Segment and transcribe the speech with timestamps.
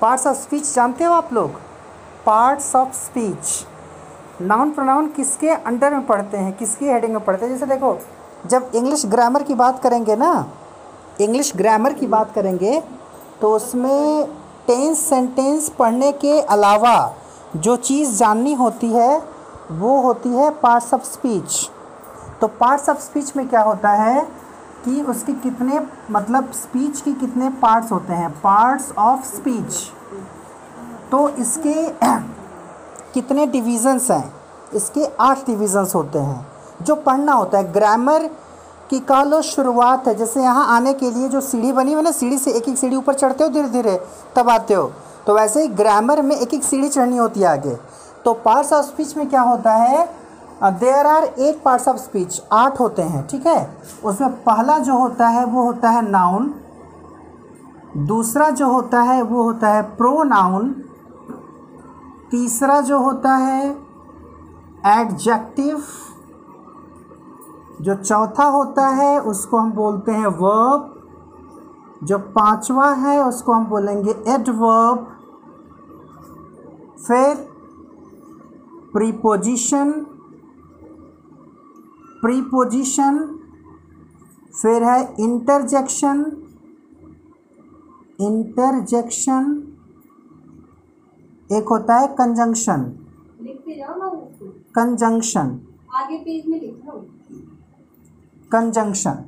[0.00, 1.50] Parts of speech जानते हो आप लोग?
[2.26, 6.52] Parts of speech noun pronoun किसके अंडर में पढ़ते हैं?
[6.52, 7.52] किसकी हेडिंग में पढ़ते हैं?
[7.52, 7.98] जैसे देखो,
[8.46, 10.46] जब इंग्लिश ग्रामर की बात करेंगे ना
[11.20, 12.80] इंग्लिश ग्रामर की बात करेंगे
[13.40, 14.26] तो उसमें
[14.66, 17.14] टेंस सेंटेंस पढ़ने के अलावा
[17.56, 19.22] जो चीज़ जाननी होती है,
[19.70, 21.70] वो होती है पार्ट्स ऑफ़ स्पीच
[22.40, 24.26] तो पार्ट्स ऑफ़ स्पीच में क्या होता है?
[24.84, 25.80] कि उसके कितने
[26.10, 29.74] मतलब स्पीच के कितने पार्ट्स होते हैं। पार्ट्स ऑफ़ स्पीच
[31.10, 31.88] तो इसके
[33.14, 34.32] कितने डिविज़न्स हैं?
[34.74, 36.46] इसके आठ डिविज़न्स होते हैं,
[36.82, 38.28] जो पढ़ना होता है। ग्रामर
[38.90, 42.10] की कह लो शुरुआत है। जैसे यहाँ आने के लिए जो सीढ़ी बनी हुई ना,
[42.10, 43.98] सीढ़ी से एक एक सीढ़ी ऊपर चढ़ते हो धीरे धीरे
[44.36, 44.90] तब आते हो।
[45.26, 47.76] तो वैसे ही ग्रामर में एक एक सीढ़ी चढ़नी होती है आगे।
[48.24, 50.08] तो पार्ट्स ऑफ़ स्पीच में क्या होता है?
[50.62, 53.76] There are eight parts of speech आठ होते हैं, ठीक है?
[54.04, 56.54] उसमें पहला जो होता है, वो होता है नाउन
[57.96, 60.70] दूसरा जो होता है, वो होता है प्रो नाउन
[62.30, 63.70] तीसरा जो होता है
[64.86, 65.82] एडजेक्टिव
[67.80, 70.90] जो चौथा होता है, उसको हम बोलते हैं वर्ब
[72.04, 75.06] जो पांचवा है, उसको हम बोलेंगे एडवर्ब
[77.06, 77.34] फिर
[78.92, 80.06] प्रीपोजिशन
[82.24, 83.18] प्रीपोजिशन
[84.62, 86.24] फिर है इंटरजेक्शन
[88.20, 89.60] इंटरजेक्शन
[91.52, 92.82] एक होता है कंजंक्शन
[94.74, 95.60] कंजंक्शन
[95.94, 96.82] आगे पेज में लिख
[98.52, 99.24] कंजंक्शन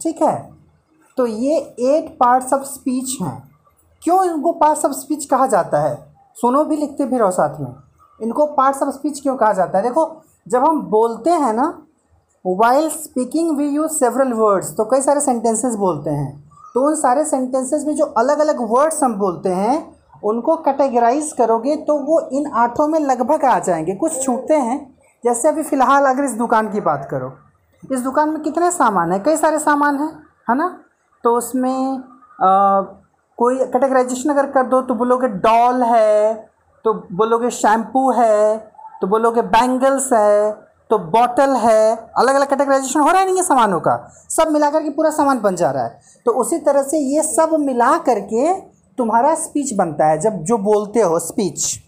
[0.00, 0.54] ठीक है?
[1.16, 3.50] तो ये एट पार्ट्स ऑफ़ स्पीच हैं।
[4.02, 6.14] क्यों इनको पार्ट्स ऑफ़ स्पीच कहा जाता है?
[6.36, 7.74] सुनो भी लिखते फिर और साथ में।
[8.22, 9.84] इनको पार्ट्स ऑफ़ स्पीच क्यों कहा जाता है?
[9.84, 11.86] देखो जब हम बोलते हैं ना
[12.44, 17.24] while speaking we use several words तो कई सारे सेंटेंसेस बोलते हैं। तो उन सारे
[17.24, 19.76] सेंटेंसेस में जो अलग अलग वर्ड्स हम बोलते हैं
[20.24, 24.78] उनको कैटेगराइज करोगे तो वो इन आठों में लगभग आ जाएँगे। कुछ छूटते हैं।
[25.24, 27.32] जैसे अभी फ़िलहाल अगर इस दुकान की बात करो
[27.82, 29.22] इस दुकान में कितने सामान हैं?
[29.22, 30.12] कई सारे सामान हैं
[30.50, 30.68] है ना?
[31.24, 31.98] तो उसमें
[32.42, 32.80] आ,
[33.38, 36.34] कोई कैटेगराइजेशन अगर कर दो तो बोलोगे डॉल है
[36.84, 38.56] तो बोलोगे शैम्पू है
[39.00, 43.42] तो बोलोगे बैंगल्स है तो बॉटल है अलग अलग कैटेगराइजेशन हो रहा है, नहीं है
[43.42, 43.96] सामानों का?
[44.30, 47.56] सब मिला करके पूरा सामान बन जा रहा है। तो उसी तरह से ये सब
[47.60, 48.52] मिला करके
[48.98, 51.78] तुम्हारा स्पीच बनता है। जब जो बोलते हो स्पीच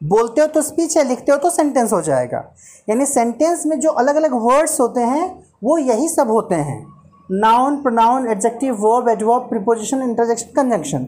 [0.00, 2.42] बोलते हो तो स्पीच है, लिखते हो तो सेंटेंस हो जाएगा।
[2.88, 6.86] यानी सेंटेंस में जो अलग अलग वर्ड्स होते हैं, वो यही सब होते हैं।
[7.30, 11.06] Noun pronoun adjective verb adverb preposition interjection conjunction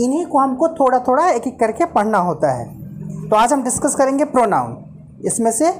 [0.00, 3.94] इन्हीं को हमको थोड़ा थोड़ा एक एक करके पढ़ना होता है। तो आज हम डिस्कस
[3.94, 4.76] करेंगे प्रोनाउन
[5.24, 5.70] इसमें से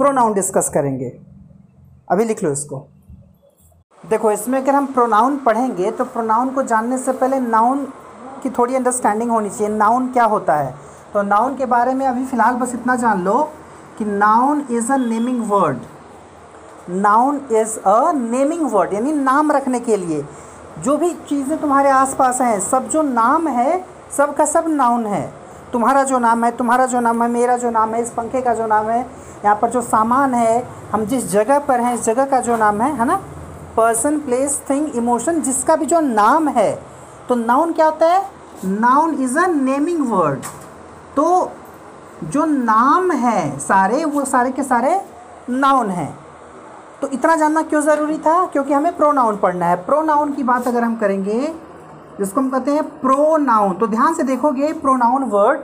[0.00, 1.08] प्रोनाउन डिस्कस करेंगे।
[2.10, 2.76] अभी लिख लो इसको।
[4.04, 7.84] देखो, इसमें अगर हम प्रोनाउन पढ़ेंगे तो प्रोनाउन को जानने से पहले नाउन
[8.42, 10.74] की थोड़ी अंडरस्टैंडिंग होनी चाहिए। नाउन क्या होता है?
[11.14, 13.42] तो नाउन के बारे में अभी फ़िलहाल बस इतना जान लो
[13.98, 15.78] कि noun is a naming word
[16.90, 20.24] noun is a naming word यानी नाम रखने के लिए।
[20.78, 23.84] जो भी चीज़ें तुम्हारे आसपास हैं, सब जो नाम है
[24.16, 25.22] सब का सब नाउन है।
[25.72, 28.54] तुम्हारा जो नाम है, तुम्हारा जो नाम है, मेरा जो नाम है, इस पंखे का
[28.54, 29.02] जो नाम है
[29.44, 30.62] यहाँ पर जो सामान है,
[30.92, 33.20] हम जिस जगह पर हैं, इस जगह का जो नाम है है ना?
[33.76, 36.72] पर्सन प्लेस थिंग इमोशन जिसका भी जो नाम है
[37.28, 38.24] तो नाउन क्या होता है?
[38.64, 40.44] Noun is a naming word
[41.16, 41.50] तो
[42.24, 45.00] जो नाम है सारे, वो सारे के सारे
[45.50, 46.18] नाउन हैं।
[47.00, 48.44] तो इतना जानना क्यों ज़रूरी था?
[48.46, 51.40] क्योंकि हमें प्रोनाउन पढ़ना है। प्रोनाउन की बात अगर हम करेंगे,
[52.18, 55.60] जिसको हम कहते हैं प्रोनाउन तो ध्यान से देखोगे प्रोनाउन वर्ड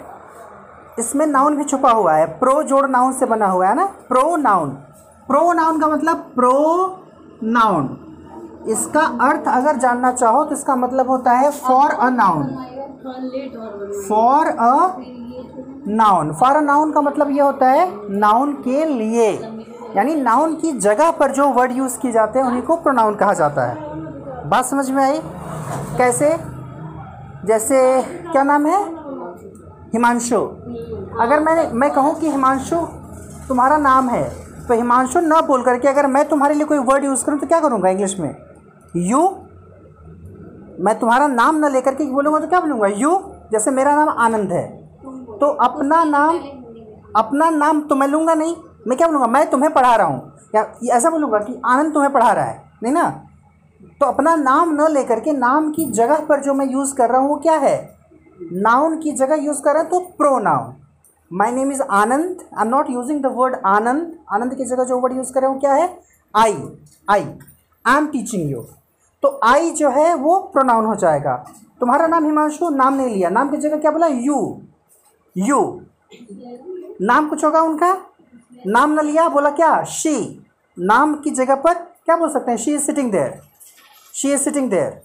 [0.98, 3.84] इसमें नाउन भी छुपा हुआ है। प्रो जोड़ नाउन से बना हुआ है ना?
[4.08, 4.70] प्रो नाउन
[5.28, 6.52] प्रो नाउन का मतलब प्रो
[7.42, 7.96] नाउन
[8.68, 12.46] इसका अर्थ अगर जानना चाहो तो इसका मतलब होता है for a noun
[14.08, 14.96] for a
[15.88, 19.30] noun for a noun का मतलब ये होता है नाउन के लिए।
[19.96, 23.32] यानी नाउन की जगह पर जो वर्ड यूज़ किए जाते हैं, उन्हीं को प्रोनाउन कहा
[23.32, 25.20] जाता है। बात समझ में आई?
[25.98, 26.36] कैसे?
[27.44, 28.02] जैसे,
[28.32, 28.82] क्या नाम है?
[29.92, 30.36] हिमांशु।
[31.20, 32.76] अगर मैं मैं कहूँ कि हिमांशु
[33.48, 34.24] तुम्हारा नाम है
[34.66, 37.60] तो हिमांशु न बोल करके अगर मैं तुम्हारे लिए कोई वर्ड यूज़ करूँ तो क्या
[37.60, 38.34] करूँगा इंग्लिश में?
[38.96, 39.20] यू
[40.80, 42.86] मैं तुम्हारा नाम न लेकर के बोलूँगा तो क्या बोलूँगा?
[42.88, 43.18] यू
[43.52, 44.66] जैसे मेरा नाम आनंद है
[45.40, 46.38] तो अपना नाम
[47.16, 48.54] अपना नाम तो मैं लूँगा नहीं,
[48.86, 49.26] मैं क्या बोलूँगा?
[49.28, 52.92] मैं तुम्हें पढ़ा रहा हूँ। या ऐसा बोलूँगा कि आनंद तुम्हें पढ़ा रहा है, नहीं
[52.92, 53.08] ना?
[54.00, 57.20] तो अपना नाम न लेकर के, नाम की जगह पर जो मैं यूज़ कर रहा
[57.20, 57.76] हूँ, वो क्या है?
[58.52, 60.00] नाउन की जगह यूज़ कर रहा हूँ तो
[60.38, 60.74] pronoun
[61.30, 64.98] my name is Anand I am not using the word Anand Anand की जगह जो
[65.00, 65.88] वर्ड यूज़ कर हो क्या है?
[66.34, 66.56] I
[67.10, 67.24] I
[67.84, 68.64] I am teaching you
[69.22, 71.34] तो आई जो है वो प्रोनाउन हो जाएगा।
[71.80, 74.06] तुम्हारा नाम हिमांशु, नाम नहीं लिया। नाम की जगह क्या बोला?
[74.06, 74.60] यू
[75.36, 75.80] यू
[77.02, 77.92] नाम कुछ होगा उनका?
[78.66, 79.82] नाम ना लिया, बोला क्या?
[79.84, 80.44] शी
[80.76, 82.58] नाम की जगह पर क्या बोल सकते हैं?
[82.58, 83.40] She is sitting there
[84.14, 85.00] she is sitting there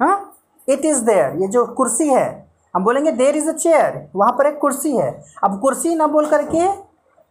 [0.00, 0.34] हाँ?
[0.68, 2.26] इट इज़ देयर ये जो कुर्सी है
[2.74, 5.10] हम बोलेंगे देर इज़ अ चेयर वहाँ पर एक कुर्सी है।
[5.44, 6.66] अब कुर्सी ना बोल करके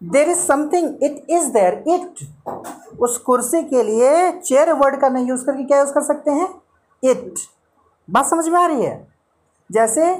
[0.01, 5.25] there is something it is there it उस कुर्सी के लिए चेयर वर्ड का नहीं
[5.25, 6.47] यूज़ करके क्या यूज़ कर सकते हैं?
[7.03, 7.33] इट
[8.09, 9.07] बात समझ में आ रही है?
[9.71, 10.15] जैसे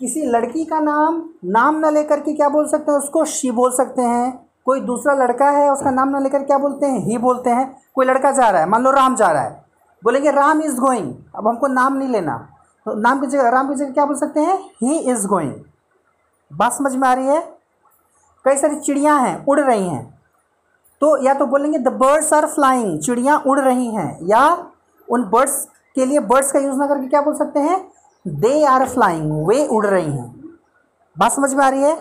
[0.00, 2.98] किसी लड़की का नाम नाम ना लेकर के क्या बोल सकते हैं?
[2.98, 6.86] उसको शी बोल सकते हैं। कोई दूसरा लड़का है, उसका नाम ना लेकर क्या बोलते
[6.86, 6.98] हैं?
[6.98, 9.64] ही बोलते हैं। कोई लड़का जा रहा है, मान लो राम जा रहा है।
[10.02, 12.48] बोलेंगे राम इज़ गोइंग अब हमको नाम नहीं लेना।
[12.86, 14.58] नाम की जगह राम की जगह क्या बोल सकते हैं?
[14.82, 15.52] ही इज़ गोइंग
[16.50, 17.40] बात समझ में आ रही है?
[18.44, 20.20] कई सारी चिड़ियाँ हैं, उड़ रही हैं।
[21.02, 24.46] तो या तो बोलेंगे द बर्ड्स आर फ्लाइंग चिड़ियाँ उड़ रही हैं। या
[25.08, 25.64] उन बर्ड्स
[25.96, 27.80] के लिए बर्ड्स का यूज़ ना करके क्या बोल सकते हैं?
[28.26, 30.30] दे आर फ्लाइंग वे उड़ रही हैं।
[31.16, 31.96] बात समझ में आ रही है?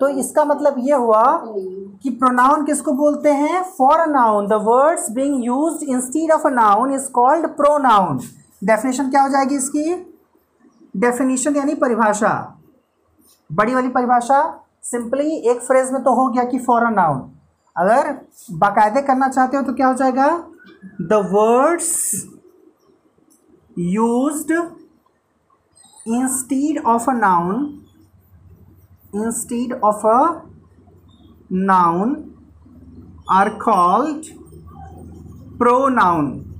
[0.00, 1.22] तो इसका मतलब ये हुआ
[2.02, 3.62] कि प्रोनाउन किसको बोलते हैं?
[3.78, 8.18] For a noun the words being use instead of a noun is called pronoun
[8.64, 9.94] definition क्या हो जाएगी इसकी?
[10.96, 12.60] डेफिनेशन यानी परिभाषा।
[13.52, 17.30] बड़ी वाली परिभाषा सिंपली एक फ्रेज में तो हो गया कि फॉर नाउन
[17.76, 18.12] अगर
[18.52, 20.28] बाकायदे करना चाहते हो तो क्या हो जाएगा?
[21.00, 22.14] The words
[23.78, 24.52] used
[26.06, 27.86] instead of a noun,
[29.14, 30.42] instead of a
[31.50, 32.34] noun
[33.26, 34.26] are called
[35.58, 36.53] pronoun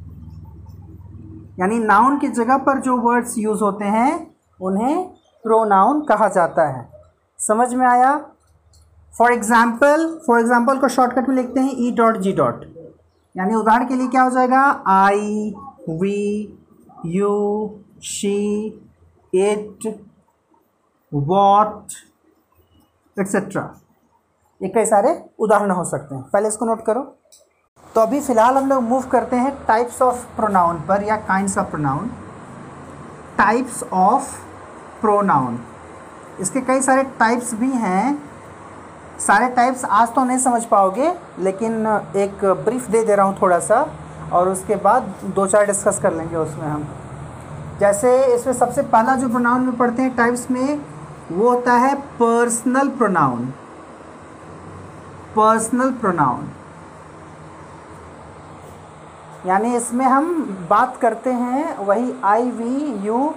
[1.58, 4.12] यानी नाउन की जगह पर जो वर्ड्स यूज़ होते हैं,
[4.60, 5.04] उन्हें
[5.44, 6.88] प्रोनाउन कहा जाता है।
[7.40, 8.16] समझ में आया?
[9.14, 12.64] फॉर एग्ज़ाम्पल फॉर एग्ज़ाम्पल को शॉर्टकट में लिखते हैं ई डॉट जी डॉट
[13.34, 14.60] यानी उदाहरण के लिए क्या हो जाएगा?
[14.88, 15.54] I
[15.90, 16.58] we
[17.06, 17.30] you
[18.04, 18.66] she
[19.32, 19.86] it
[21.12, 21.92] what
[23.16, 23.62] etcetera
[24.60, 27.00] ये कई सारे उदाहरण हो सकते हैं। पहले इसको नोट करो।
[27.94, 31.66] तो अभी फ़िलहाल हम लोग मूव करते हैं टाइप्स ऑफ़ प्रोनाउन पर या kinds of
[31.70, 32.06] pronoun
[33.38, 34.30] types of
[35.00, 35.58] pronoun
[36.40, 38.18] इसके कई सारे टाइप्स भी हैं।
[39.18, 41.86] सारे टाइप्स आज तो नहीं समझ पाओगे, लेकिन
[42.16, 43.86] एक ब्रीफ दे दे रहा हूँ थोड़ा सा
[44.32, 46.86] और उसके बाद दो चार डिस्कस कर लेंगे उसमें हम।
[47.80, 50.80] जैसे इसमें सबसे पहला जो प्रोनाउन में पढ़ते हैं टाइप्स में,
[51.32, 53.46] वो होता है पर्सनल प्रोनाउन
[55.36, 56.50] पर्सनल प्रोनाउन
[59.46, 63.32] यानी इसमें हम बात करते हैं, वही आई वी यू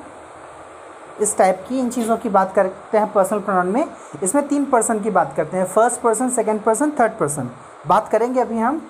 [1.21, 3.86] इस टाइप की, इन चीज़ों की बात करते हैं पर्सनल प्रोनाउन में।
[4.24, 7.50] इसमें तीन पर्सन की बात करते हैं first person second person third person
[7.88, 8.81] बात करेंगे अभी हम।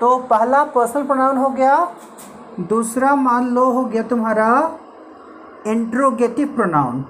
[0.00, 1.76] तो पहला पर्सनल प्रोनाउन हो गया,
[2.60, 4.78] दूसरा मान लो हो गया तुम्हारा
[5.66, 7.04] इंट्रोगेटिव प्रोनाउन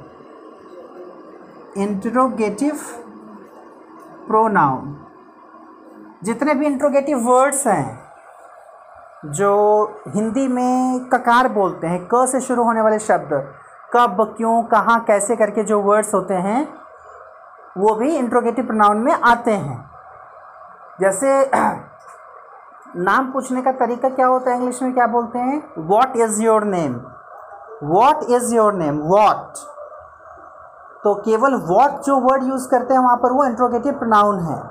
[1.78, 2.80] इंट्रोगेटिव
[4.26, 4.96] प्रोनाउन
[6.24, 8.03] जितने भी इंट्रोगेटिव वर्ड्स हैं
[9.24, 13.52] जो हिंदी में ककार बोलते हैं, क से शुरू होने वाले शब्द,
[13.92, 16.74] कब, क्यों, कहाँ, कैसे करके जो वर्ड्स होते हैं,
[17.78, 19.90] वो भी इंट्रोगेटिव प्रोनाउन में आते हैं।
[21.00, 21.50] जैसे,
[22.96, 25.72] नाम पूछने का तरीका क्या होता है इंग्लिश में, क्या बोलते हैं?
[25.78, 27.00] What is your name
[27.82, 29.58] what is your name what
[31.04, 34.62] तो केवल वॉट जो वर्ड यूज़ करते हैं वहाँ पर वो इंट्रोगेटिव प्रोनाउन है।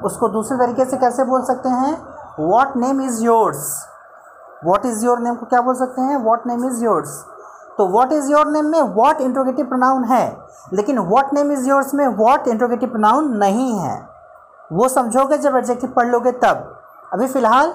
[0.00, 2.02] उसको दूसरे तरीके से कैसे बोल सकते हैं?
[2.40, 3.89] What name is yours
[4.64, 6.16] what is your name को क्या बोल सकते हैं?
[6.16, 7.18] वॉट नेम इज़ योर्स
[7.78, 10.36] तो वॉट इज़ योर नेम में वॉट इंट्रोगेटिव प्रोनाउन है।
[10.72, 13.94] लेकिन वॉट नेम इज़ योर्स में वॉट इंट्रोगेटिव प्रोनाउन नहीं है।
[14.72, 16.66] वो समझोगे जब एडजेक्टिव पढ़ लोगे तब।
[17.12, 17.72] अभी फ़िलहाल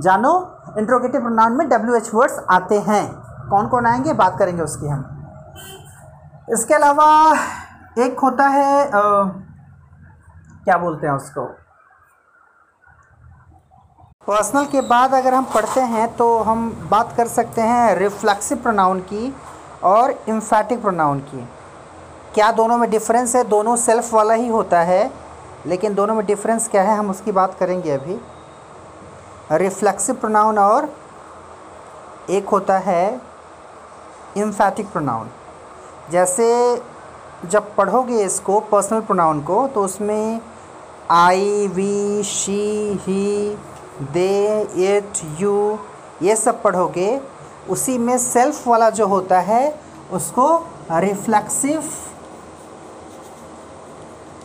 [0.00, 0.32] जानो
[0.78, 3.04] इंट्रोगेटिव प्रोनाउन में डब्ल्यू एच वर्ड्स आते हैं।
[3.50, 4.12] कौन कौन आएँगे?
[4.12, 5.04] बात करेंगे उसकी हम।
[6.52, 7.06] इसके अलावा
[7.98, 9.00] एक होता है आ,
[10.64, 11.48] क्या बोलते हैं उसको?
[14.28, 18.98] पर्सनल के बाद अगर हम पढ़ते हैं तो हम बात कर सकते हैं रिफ्लेक्सिव प्रोनाउन
[19.02, 19.34] की
[19.84, 21.44] और इम्फैटिक प्रोनाउन की।
[22.34, 23.44] क्या दोनों में डिफरेंस है?
[23.44, 25.10] दोनों सेल्फ वाला ही होता है,
[25.66, 26.96] लेकिन दोनों में डिफरेंस क्या है?
[26.96, 28.18] हम उसकी बात करेंगे अभी।
[29.52, 30.92] रिफ्लेक्सिव प्रोनाउन और
[32.30, 33.20] एक होता है
[34.36, 35.30] इम्फैटिक प्रोनाउन।
[36.10, 36.50] जैसे
[37.44, 40.40] जब पढ़ोगे इसको पर्सनल प्रोनाउन को तो उसमें
[41.10, 42.62] I we she
[43.02, 43.56] he
[44.02, 45.78] they it you
[46.22, 47.20] ये सब पढ़ोगे,
[47.70, 49.80] उसी में सेल्फ वाला जो होता है,
[50.12, 50.46] उसको
[50.92, 51.90] रिफ्लेक्सिव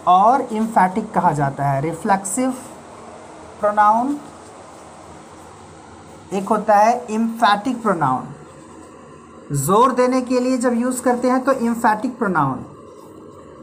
[0.08, 2.52] और इम्फैटिक कहा जाता है। रिफ्लेक्सिव
[3.60, 4.18] प्रोनाउन
[6.34, 8.34] एक होता है इम्फैटिक प्रोनाउन
[9.56, 12.66] ज़ोर देने के लिए जब यूज़ करते हैं तो इम्फैटिक प्रोनाउन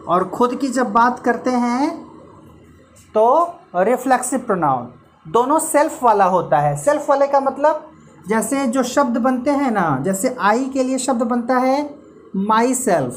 [0.09, 1.91] और खुद की जब बात करते हैं
[3.15, 3.27] तो
[3.77, 4.89] रिफ्लेक्सिव प्रोनाउन
[5.29, 7.87] दोनों सेल्फ वाला होता है। सेल्फ वाले का मतलब
[8.29, 11.95] जैसे जो शब्द बनते हैं ना, जैसे आई के लिए शब्द बनता है
[12.37, 13.17] माई सेल्फ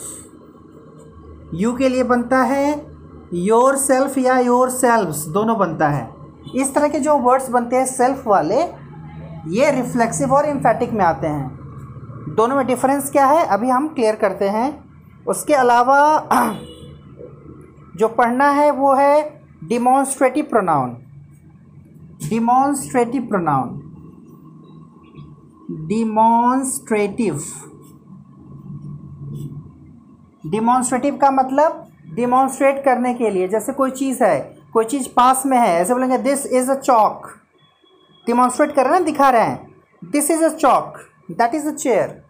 [1.53, 2.86] यू के लिए बनता है
[3.33, 6.15] योर सेल्फ या योर सेल्फ्स दोनों बनता है।
[6.55, 8.62] इस तरह के जो वर्ड्स बनते हैं सेल्फ वाले,
[9.48, 11.50] ये रिफ्लेक्सिव और इम्फेटिक में आते हैं।
[12.36, 14.91] दोनों में डिफरेंस क्या है, अभी हम क्लियर करते हैं।
[15.27, 16.29] उसके अलावा,
[17.95, 20.98] जो पढ़ना है वो है demonstrative pronoun
[22.30, 23.80] demonstrative pronoun
[25.88, 27.44] demonstrative
[30.46, 34.39] demonstrative का मतलब डिमॉन्स्ट्रेट करने के लिए, जैसे कोई चीज़ है,
[34.74, 37.27] कोई चीज़ पास में है, ऐसे बोलेंगे this is a chalk
[38.27, 40.98] demonstrate कर रहे हैं, दिखा रहे हैं। This is a chalk
[41.32, 42.22] that is a chair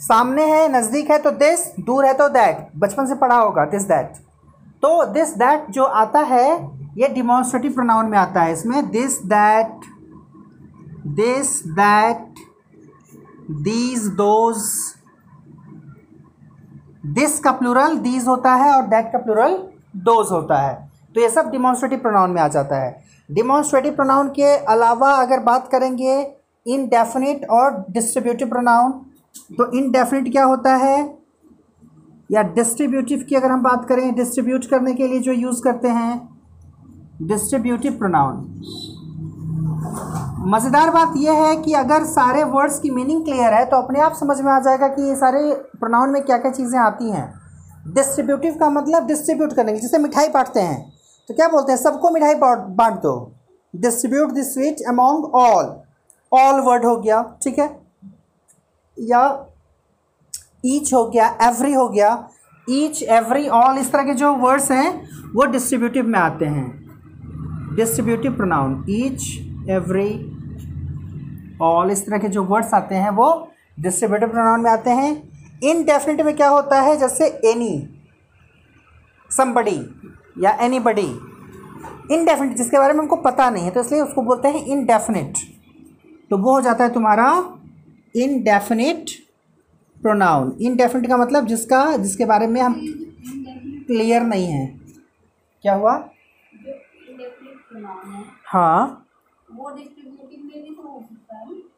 [0.00, 3.82] सामने है, नज़दीक है तो दिस दूर है तो दैट बचपन से पढ़ा होगा दिस
[3.84, 4.12] दैट
[4.82, 6.46] तो दिस दैट जो आता है
[7.00, 9.84] ये डिमॉन्स्ट्रेटिव प्रोनाउन में आता है इसमें this that
[11.16, 12.40] this that
[13.50, 14.64] these those
[17.14, 19.56] this का प्लूरल दीज होता है और दैट का प्लूरल
[19.98, 20.74] दोज होता है।
[21.14, 25.68] तो ये सब डिमॉन्स्ट्रेटिव प्रोनाउन में आ जाता है। डिमॉन्स्ट्रेटिव प्रोनाउन के अलावा अगर बात
[25.72, 26.20] करेंगे
[26.66, 28.92] इनडेफिनिट और डिस्ट्रीब्यूटिव प्रोनाउन
[29.58, 30.98] तो इनडेफिनिट क्या होता है?
[32.30, 36.39] या डिस्ट्रीब्यूटिव की अगर हम बात करें डिस्ट्रीब्यूट करने के लिए जो यूज़ करते हैं
[37.22, 38.36] डिस्ट्रीब्यूटिव प्रोनाउन
[40.46, 44.12] मज़ेदार बात यह है कि अगर सारे वर्ड्स की मीनिंग क्लियर है तो अपने आप
[44.14, 47.24] समझ में आ जाएगा कि ये सारे प्रोनाउन में क्या क्या चीज़ें आती हैं।
[47.94, 50.80] डिस्ट्रीब्यूटिव का मतलब डिस्ट्रीब्यूट करने की जैसे मिठाई बांटते हैं।
[51.28, 51.78] तो क्या बोलते हैं?
[51.78, 53.14] सबको मिठाई बांट दो।
[53.74, 55.74] Distribute this sweet among all
[56.32, 57.68] all word हो गया, ठीक है?
[58.96, 59.46] या
[60.66, 62.28] ईच हो गया एवरी हो गया
[62.66, 66.89] ईच एवरी ऑल इस तरह के जो वर्ड्स हैं, वो डिस्ट्रीब्यूटिव में आते हैं।
[67.76, 69.22] Distributive pronoun each
[69.70, 70.10] every
[71.62, 75.10] all इस तरह के जो वर्ड्स आते हैं, वो डिस्ट्रीब्यूटिव प्रोनाउन में आते हैं।
[75.62, 76.96] इनडेफिनिट में क्या होता है?
[76.98, 77.88] जैसे एनी
[79.30, 79.78] समबडी
[80.38, 81.10] या एनी बडी
[82.14, 85.38] इनडेफिनिट जिसके बारे में हमको पता नहीं है तो इसलिए उसको बोलते हैं इनडेफिनिट
[86.30, 87.26] तो वो हो जाता है तुम्हारा
[88.14, 89.10] इनडेफिनिट
[90.02, 92.74] प्रोनाउन इनडेफिनिट का मतलब जिसका, जिसके बारे में हम
[93.86, 94.66] क्लियर नहीं है।
[95.64, 95.94] क्या हुआ?
[97.72, 99.06] है। हाँ
[99.48, 101.68] वो डिस्ट्रीब्यूटिव में भी तो हो सकता है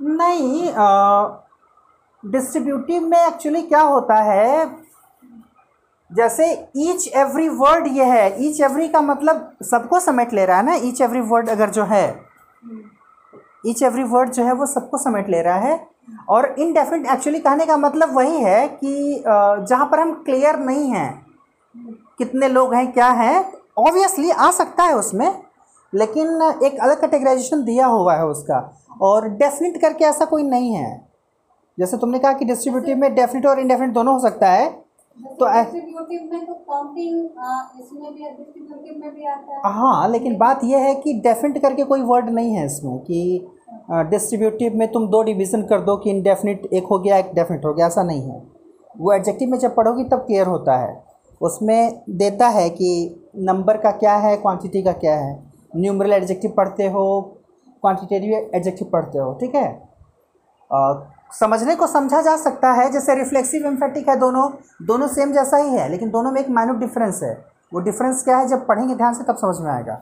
[0.00, 0.72] नहीं
[2.22, 4.66] डिस्ट्रीब्यूटिव में एक्चुअली क्या होता है?
[6.10, 6.44] जैसे
[6.78, 10.74] ईच एवरी वर्ड ये है ईच एवरी का मतलब सबको समेट ले रहा है ना?
[10.74, 12.04] ईच एवरी वर्ड अगर जो है
[13.66, 15.88] ईच एवरी वर्ड जो है वो सबको समेट ले रहा है।
[16.28, 21.26] और इनडेफिनिट एक्चुअली कहने का मतलब वही है कि जहाँ पर हम क्लियर नहीं हैं
[22.20, 23.44] कितने लोग हैं क्या हैं
[23.78, 25.30] ऑब्वियसली आ सकता है उसमें
[25.94, 26.26] लेकिन
[26.64, 28.58] एक अलग कैटेगराइजेशन दिया हुआ है उसका।
[29.00, 31.08] और डेफिनिट करके ऐसा कोई नहीं है।
[31.78, 34.68] जैसे तुमने कहा कि डिस्ट्रीब्यूटिव में डेफिनेट और इनडेफिनिट दोनों हो सकता है
[35.40, 37.16] तो ऐ- डिस्ट्रीब्यूटिव में तो काउंटिंग
[37.80, 41.84] इसमें भी डिस्ट्रीब्यूटिव में भी आता है। हाँ लेकिन बात यह है कि डेफिनेट करके
[41.84, 43.48] कोई वर्ड नहीं है इसमें कि
[43.90, 47.74] डिस्ट्रीब्यूटिव में तुम दो डिवीज़न कर दो कि इनडेफिनिट एक हो गया एक डेफिनेट हो
[47.74, 48.42] गया ऐसा नहीं है।
[48.98, 51.09] वो एडजेक्टिव में जब पढ़ोगी तब क्लियर होता है।
[51.40, 52.90] उसमें देता है कि
[53.38, 55.38] नंबर का क्या है क्वांटिटी का क्या है।
[55.76, 57.20] न्यूमरल एडजेक्टिव पढ़ते हो
[57.82, 59.82] क्वांटिटेटिव एडजेक्टिव पढ़ते हो, ठीक है?
[60.70, 64.48] और समझने को समझा जा सकता है, जैसे रिफ्लेक्सिव एम्फेटिक है दोनों
[64.82, 67.32] दोनों सेम जैसा ही है, लेकिन दोनों में एक माइनर डिफरेंस है।
[67.72, 69.94] वो डिफरेंस क्या है, जब पढ़ेंगे ध्यान से तब समझ में आएगा।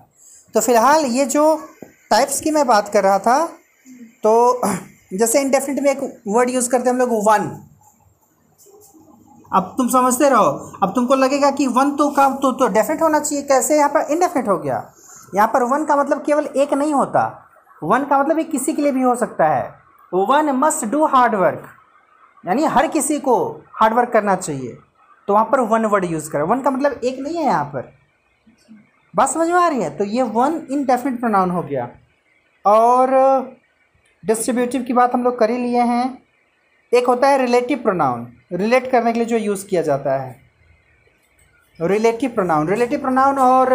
[0.55, 1.55] तो फ़िलहाल ये जो
[2.11, 3.45] टाइप्स की मैं बात कर रहा था
[4.25, 4.61] तो
[5.13, 7.51] जैसे इंडेफिनिट में एक वर्ड यूज़ करते हैं हम लोग वन
[9.55, 10.49] अब तुम समझते रहो।
[10.83, 13.77] अब तुमको लगेगा कि वन तो का तो, तो डेफिनेट होना चाहिए कैसे?
[13.77, 14.93] यहाँ पर इनडेफिनेट हो गया।
[15.35, 17.23] यहाँ पर वन का मतलब केवल एक नहीं होता।
[17.83, 19.75] वन का मतलब एक किसी के लिए भी हो सकता है।
[20.15, 21.65] One must do hard work
[22.47, 23.37] यानी हर किसी को
[23.75, 24.79] हार्ड वर्क करना चाहिए।
[25.29, 27.93] तो वहाँ पर वन वर्ड यूज़ करें। वन का मतलब एक नहीं है यहाँ पर।
[29.15, 29.97] बात समझ में आ रही है?
[29.97, 31.89] तो ये वन इनडेफिनिट प्रोनाउन हो गया।
[32.67, 33.11] और
[34.25, 36.28] डिस्ट्रीब्यूटिव की बात हम लोग कर ही लिए हैं।
[36.93, 40.37] एक होता है रिलेटिव प्रोनाउन रिलेट करने के लिए जो यूज़ किया जाता है.
[41.79, 43.69] रिलेटिव प्रोनाउन रिलेटिव प्रोनाउन और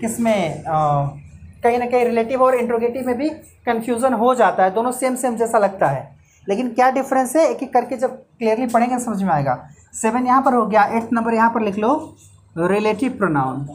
[0.00, 3.28] किसमें कहीं ना कहीं रिलेटिव और इंट्रोगेटिव में भी
[3.66, 4.70] कन्फ्यूज़न हो जाता है.
[4.74, 6.08] दोनों सेम सेम जैसा लगता है.
[6.46, 7.46] लेकिन क्या डिफरेंस है?
[7.46, 9.58] एक एक करके जब क्लियरली पढ़ेंगे समझ में आएगा.
[9.94, 10.84] सेवन यहाँ पर हो गया.
[10.96, 12.16] एट्थ नंबर यहाँ पर लिख लो.
[12.58, 13.66] रिलेटिव प्रोनाउन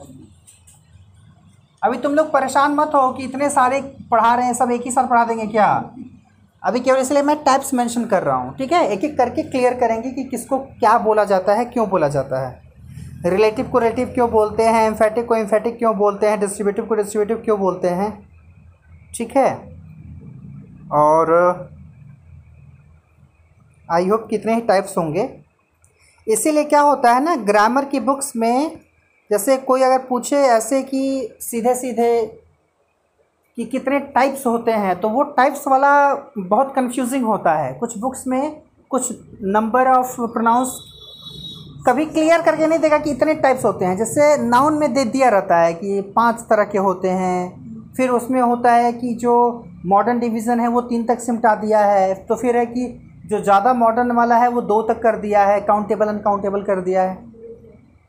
[1.82, 4.92] अभी तुम लोग परेशान मत हो कि इतने सारे पढ़ा रहे हैं, सब एक ही
[4.92, 5.68] साल पढ़ा देंगे क्या?
[6.66, 8.88] अभी केवल इसलिए मैं टाइप्स मेंशन कर रहा हूँ, ठीक है?
[8.88, 12.64] एक एक करके क्लियर करेंगे कि किसको क्या बोला जाता है, क्यों बोला जाता है।
[13.26, 14.86] रिलेटिव को रिलेटिव क्यों बोलते हैं?
[14.88, 16.40] एम्फेटिक को एम्फेटिक क्यों बोलते हैं?
[16.40, 18.12] डिस्ट्रीब्यूटिव को डिस्ट्रीब्यूटिव क्यों बोलते हैं?
[19.16, 19.54] ठीक है?
[20.92, 21.34] और
[23.92, 25.30] आई होप कितने ही टाइप्स होंगे।
[26.28, 28.80] इसीलिए क्या होता है ना ग्रामर की बुक्स में
[29.32, 32.10] जैसे कोई अगर पूछे ऐसे कि सीधे सीधे
[33.58, 35.92] कि कितने टाइप्स होते हैं तो वो टाइप्स वाला
[36.38, 39.12] बहुत कंफ्यूजिंग होता है। कुछ बुक्स में कुछ
[39.44, 40.78] नंबर ऑफ़ प्रोनाउंस
[41.88, 45.30] कभी क्लियर करके नहीं देगा कि इतने टाइप्स होते हैं। जैसे नाउन में दे दिया
[45.30, 49.34] रहता है कि पाँच तरह के होते हैं, फिर उसमें होता है कि जो
[49.86, 52.88] मॉडर्न डिवीज़न है वो तीन तक सिमटा दिया है तो फिर है कि
[53.26, 57.04] जो ज़्यादा मॉडर्न वाला है वो दो तक कर दिया है काउंटेबल अनकाउंटेबल कर दिया
[57.04, 57.16] है।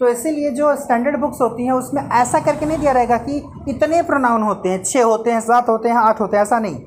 [0.00, 3.36] तो इसीलिए जो स्टैंडर्ड बुक्स होती हैं उसमें ऐसा करके नहीं दिया रहेगा कि
[3.68, 6.80] इतने प्रोनाउन होते हैं छः होते हैं सात होते हैं आठ होते हैं ऐसा नहीं।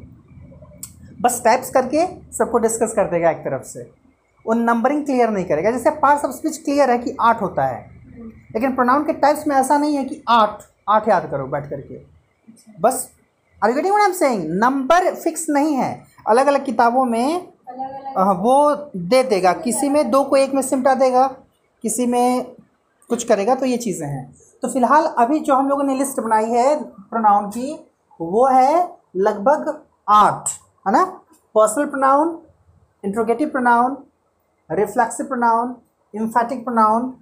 [1.21, 3.89] बस टाइप्स करके सबको डिस्कस कर देगा एक तरफ़ से।
[4.45, 7.89] वो नंबरिंग क्लियर नहीं करेगा। जैसे पार्ट्स ऑफ़ स्पीच क्लियर है कि आठ होता है।
[8.53, 12.01] लेकिन प्रोनाउन के टाइप्स में ऐसा नहीं है कि आठ आठ याद करो बैठ करके।
[12.81, 13.09] बस
[13.63, 15.91] are getting what I am saying number fix नहीं है।
[16.27, 17.47] अलग अलग किताबों में
[18.17, 21.27] वो दे देगा। किसी में दो को एक में सिमटा देगा।
[21.83, 22.45] किसी में
[23.09, 24.31] कुछ करेगा तो ये चीज़ें हैं।
[24.63, 27.73] तो फ़िलहाल अभी जो हम लोगों ने लिस्ट बनाई है प्रोनाउन की,
[28.19, 30.49] वो है लगभग आठ,
[30.87, 31.03] है ना?
[31.55, 32.37] Personal pronoun
[33.03, 33.97] interrogative pronoun
[34.69, 35.75] reflexive pronoun
[36.13, 37.13] emphatic pronoun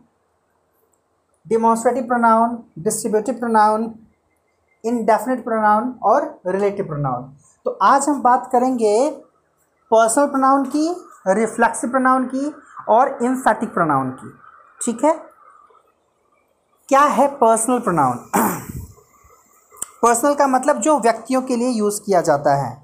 [1.46, 3.94] demonstrative pronoun distributive pronoun
[4.84, 7.24] indefinite pronoun और रिलेटिव प्रोनाउन
[7.65, 9.10] तो आज हम बात करेंगे
[9.91, 10.88] पर्सनल प्रोनाउन की
[11.29, 12.53] रिफ्लेक्सिव प्रोनाउन की
[12.89, 14.32] और इम्फेटिक प्रोनाउन की।
[14.82, 15.13] ठीक है?
[16.89, 18.17] क्या है पर्सनल प्रोनाउन
[20.03, 22.75] पर्सनल का मतलब जो व्यक्तियों के लिए यूज़ किया जाता है।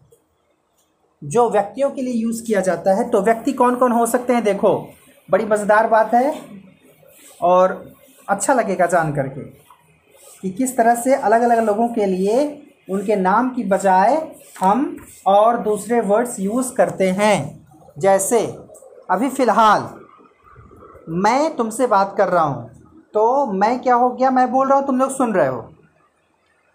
[1.22, 4.43] जो व्यक्तियों के लिए यूज़ किया जाता है तो व्यक्ति कौन कौन हो सकते हैं?
[4.43, 4.74] देखो,
[5.29, 6.33] बड़ी मज़ेदार बात है
[7.41, 7.93] और
[8.27, 9.41] अच्छा लगेगा जान करके
[10.41, 12.43] कि किस तरह से अलग अलग लोगों के लिए
[12.89, 14.21] उनके नाम की बजाय
[14.60, 14.86] हम
[15.28, 17.65] और दूसरे वर्ड्स यूज़ करते हैं।
[17.97, 18.45] जैसे,
[19.10, 19.89] अभी फ़िलहाल
[21.10, 22.72] मैं तुमसे बात कर रहा हूँ।
[23.13, 24.32] तो मैं क्या हो गया?
[24.32, 25.69] मैं बोल रहा हूँ, तुम लोग सुन रहे हो।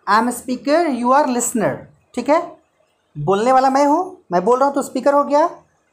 [0.06, 1.76] I am speaker you are listener
[2.14, 2.40] ठीक है?
[3.16, 5.48] बोलने वाला मैं हूँ, मैं बोल रहा हूँ तो स्पीकर हो गया।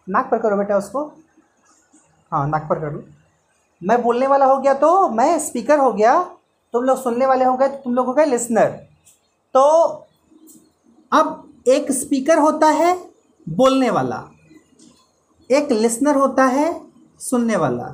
[0.07, 1.03] नाक पर करो बेटा उसको।
[2.31, 3.03] हाँ नाक पर कर लो।
[3.81, 6.21] मैं बोलने वाला हो गया तो मैं स्पीकर हो गया।
[6.73, 8.69] तुम लोग सुनने वाले हो गए तो तुम लोग हो गए लिसनर
[9.55, 9.61] तो
[11.11, 12.95] अब एक स्पीकर होता है
[13.47, 14.23] बोलने वाला।
[15.49, 16.73] एक लिसनर होता है
[17.21, 17.93] सुनने वाला।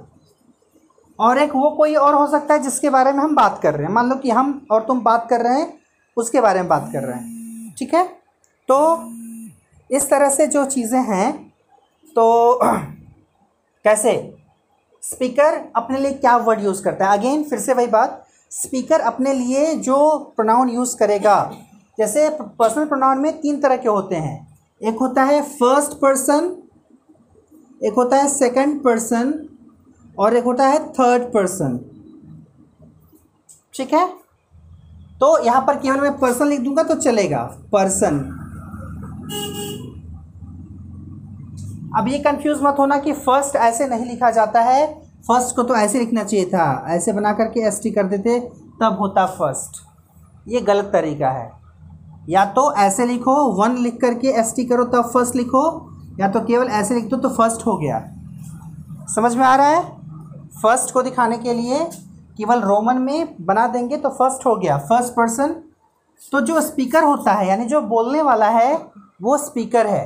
[1.22, 3.86] और एक वो कोई और हो सकता है जिसके बारे में हम बात कर रहे
[3.86, 5.80] हैं। मान लो कि हम और तुम बात कर रहे हैं,
[6.18, 8.04] उसके बारे में बात कर रहे हैं। ठीक है?
[8.72, 8.78] तो
[9.92, 11.54] इस तरह से जो चीज़ें हैं
[12.16, 12.60] तो
[13.84, 14.36] कैसे?
[15.04, 17.18] स्पीकर अपने लिए क्या वर्ड यूज़ करता है?
[17.18, 21.52] अगेन, फिर से वही बात। स्पीकर अपने लिए जो प्रोनाउन यूज़ करेगा,
[21.98, 26.58] जैसे पर्सनल प्रोनाउन में तीन तरह के होते हैं। एक होता है फ़र्स्ट पर्सन
[27.84, 29.51] एक होता है सेकंड पर्सन
[30.20, 31.80] और एक होता है थर्ड पर्सन
[33.74, 34.08] ठीक है?
[35.20, 37.44] तो यहाँ पर केवल मैं पर्सन लिख दूँगा तो चलेगा।
[37.74, 38.20] पर्सन
[41.98, 44.86] अब ये कंफ्यूज मत होना कि फ़र्स्ट ऐसे नहीं लिखा जाता है।
[45.28, 48.40] फ़र्स्ट को तो ऐसे लिखना चाहिए था। ऐसे बना करके एस टी कर देते,
[48.82, 49.82] तब होता फ़र्स्ट
[50.48, 51.52] ये गलत तरीका है।
[52.30, 55.66] या तो ऐसे लिखो वन लिख करके एस टी करो, तब फ़र्स्ट लिखो।
[56.20, 58.04] या तो केवल ऐसे लिख दो तो फ़र्स्ट हो गया।
[59.16, 60.01] समझ में आ रहा है?
[60.54, 61.84] फ़र्स्ट को दिखाने के लिए
[62.38, 65.56] केवल रोमन में बना देंगे तो फ़र्स्ट हो गया फ़र्स्ट पर्सन
[66.32, 68.74] तो जो स्पीकर होता है, यानी जो बोलने वाला है,
[69.22, 70.06] वो स्पीकर है।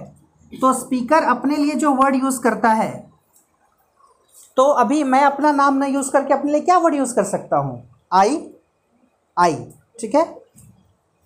[0.52, 2.94] तो स्पीकर अपने लिए जो वर्ड यूज़ करता है
[4.58, 7.58] तो अभी मैं अपना नाम ना यूज़ करके अपने लिए क्या वर्ड यूज़ कर सकता
[7.58, 7.82] हूँ?
[8.14, 8.38] आई
[9.38, 9.56] आई
[10.00, 10.24] ठीक है?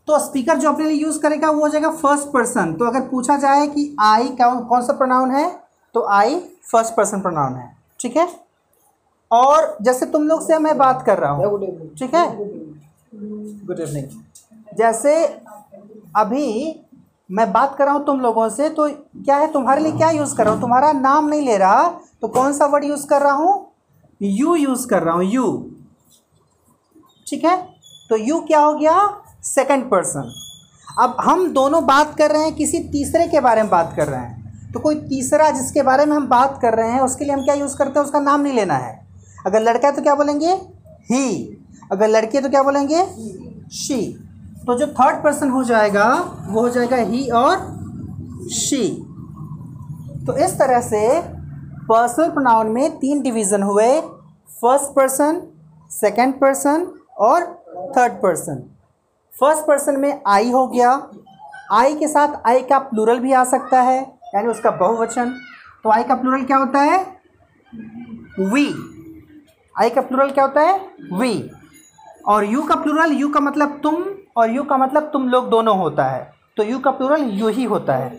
[0.07, 3.37] तो स्पीकर जो अपने लिए यूज़ करेगा, वो हो जाएगा फ़र्स्ट पर्सन तो अगर पूछा
[3.37, 5.49] जाए कि आई कौन कौन सा प्रोनाउन है
[5.95, 6.39] तो आई
[6.71, 8.27] फ़र्स्ट पर्सन प्रोनाउन है, ठीक है?
[9.31, 12.27] और जैसे तुम लोग से मैं बात कर रहा हूँ। ठीक है?
[13.65, 15.23] गुड इवनिंग जैसे
[16.17, 16.75] अभी
[17.29, 18.87] मैं बात कर रहा हूँ तुम लोगों से तो
[19.23, 20.61] क्या है तुम्हारे लिए क्या यूज़ कर रहा हूँ?
[20.61, 21.87] तुम्हारा नाम नहीं ले रहा
[22.21, 23.65] तो कौन सा वर्ड यूज़ कर रहा हूँ?
[24.21, 25.51] यू यूज़ कर रहा हूँ यू
[27.27, 27.57] ठीक है?
[28.09, 29.23] तो यू क्या हो गया?
[29.45, 30.31] सेकंड पर्सन
[30.99, 34.19] अब हम दोनों बात कर रहे हैं किसी तीसरे के बारे में बात कर रहे
[34.19, 37.43] हैं। तो कोई तीसरा जिसके बारे में हम बात कर रहे हैं उसके लिए हम
[37.43, 38.05] क्या यूज़ करते हैं?
[38.05, 39.08] उसका नाम नहीं लेना है।
[39.45, 40.53] अगर लड़का है तो क्या बोलेंगे?
[41.11, 41.57] ही
[41.91, 43.05] अगर लड़की है तो क्या बोलेंगे?
[43.73, 44.01] शी
[44.65, 46.07] तो जो थर्ड पर्सन हो जाएगा,
[46.49, 47.57] वो हो जाएगा ही और
[48.51, 48.87] शी
[50.25, 51.21] तो इस तरह से
[51.87, 54.01] पर्सनल प्रोनाउन में तीन डिवीज़न हुए.
[54.61, 55.41] फ़र्स्ट पर्सन
[55.91, 57.45] सेकंड पर्सन और
[57.97, 58.63] थर्ड पर्सन
[59.33, 60.91] फ़र्स्ट पर्सन में आई हो गया.
[61.71, 63.99] आई के साथ आई का प्लूरल भी आ सकता है,
[64.35, 65.33] यानी उसका बहुवचन.
[65.83, 66.99] तो आई का प्लूरल क्या होता है?
[68.39, 68.65] वी
[69.79, 70.79] आई का प्लूरल क्या होता है?
[71.13, 71.49] वी
[72.27, 74.03] और यू का प्लूरल यू का मतलब तुम
[74.37, 77.63] और यू का मतलब तुम लोग दोनों होता है। तो यू का प्लूरल यू ही
[77.63, 78.09] होता है।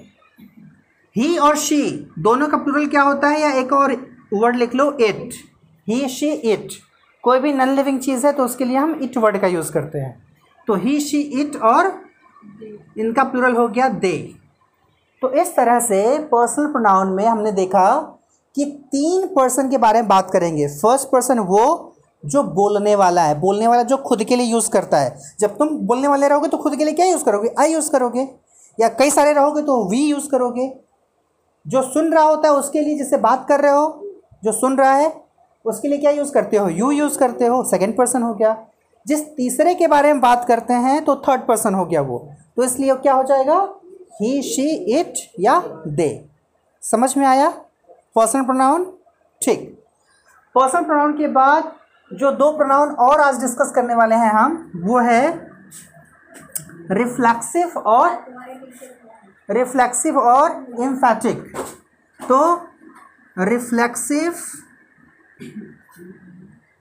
[1.17, 1.83] ही और शी
[2.19, 3.41] दोनों का प्लूरल क्या होता है?
[3.41, 3.93] या एक और
[4.35, 5.33] वर्ड लिख लो इट
[5.87, 6.69] ही शी इट
[7.25, 9.99] कोई भी नॉन लिविंग चीज़ है तो उसके लिए हम इट वर्ड का यूज़ करते
[9.99, 10.15] हैं।
[10.69, 11.93] तो ही शी इट और
[12.99, 14.17] इनका प्लूरल हो गया दे
[15.23, 17.89] तो इस तरह से पर्सनल प्रोनाउन में हमने देखा
[18.55, 23.41] कि तीन पर्सन के बारे में बात करेंगे। फ़र्स्ट पर्सन वो जो बोलने वाला है,
[23.41, 26.57] बोलने वाला जो खुद के लिए यूज़ करता है। जब तुम बोलने वाले रहोगे तो
[26.57, 27.55] खुद के लिए क्या यूज़ करोगे?
[27.59, 28.29] आई यूज़ करोगे।
[28.81, 30.73] या कई सारे रहोगे तो वी यूज़ करोगे।
[31.67, 34.05] जो सुन रहा होता है उसके लिए जिससे बात कर रहे हो,
[34.45, 35.25] जो सुन रहा है,
[35.65, 36.69] उसके लिए क्या यूज़ करते हो?
[36.69, 38.67] यू यूज़ करते हो। सेकेंड पर्सन हो गया।
[39.07, 42.63] जिस तीसरे के बारे में बात करते हैं तो थर्ड पर्सन हो गया वो। तो
[42.65, 43.75] इसलिए क्या हो जाएगा?
[44.23, 46.25] ही शी इट या दे
[46.83, 47.53] समझ में आया?
[48.17, 48.85] पर्सन प्रोनाउन
[49.41, 49.61] ठीक।
[50.55, 51.73] पर्सन प्रोनाउन के बाद
[52.11, 55.29] जो दो प्रोनाउन और आज डिस्कस करने वाले हैं हम, वो है
[56.93, 58.25] रिफ्लेक्सिव और
[59.49, 61.57] रिफ्लेक्सिव और इम्फैटिक
[62.21, 62.41] तो
[63.37, 64.35] रिफ्लेक्सिव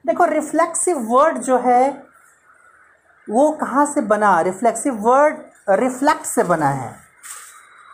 [0.06, 1.90] देखो रिफ्लेक्सिव वर्ड जो है,
[3.28, 4.40] वो कहाँ से बना?
[4.42, 5.38] रिफ्लेक्सिव वर्ड
[5.80, 6.94] रिफ्लेक्ट से बना है।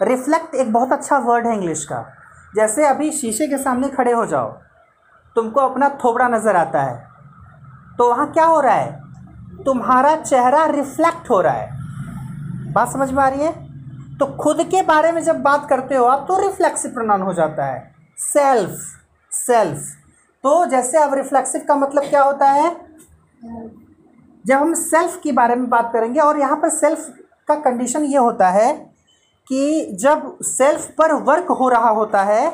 [0.02, 2.06] रिफ्लेक्ट एक बहुत अच्छा वर्ड है इंग्लिश का।
[2.56, 4.52] जैसे अभी शीशे के सामने खड़े हो जाओ,
[5.36, 6.98] तुमको अपना थोबड़ा नज़र आता है।
[7.98, 9.04] तो वहाँ क्या हो रहा है?
[9.66, 13.54] तुम्हारा चेहरा रिफ्लेक्ट हो रहा है। बात समझ में आ रही है?
[14.18, 17.66] तो खुद के बारे में जब बात करते हो आप तो रिफ्लेक्सिव प्रनाउन हो जाता
[17.66, 18.80] है। सेल्फ
[19.32, 19.80] सेल्फ
[20.44, 22.76] तो जैसे अब रिफ्लेक्सिव का मतलब क्या होता है?
[24.46, 27.08] जब हम सेल्फ के बारे में बात करेंगे, और यहाँ पर सेल्फ
[27.48, 28.74] का कंडीशन ये होता है
[29.50, 32.50] कि जब सेल्फ पर वर्क हो रहा होता है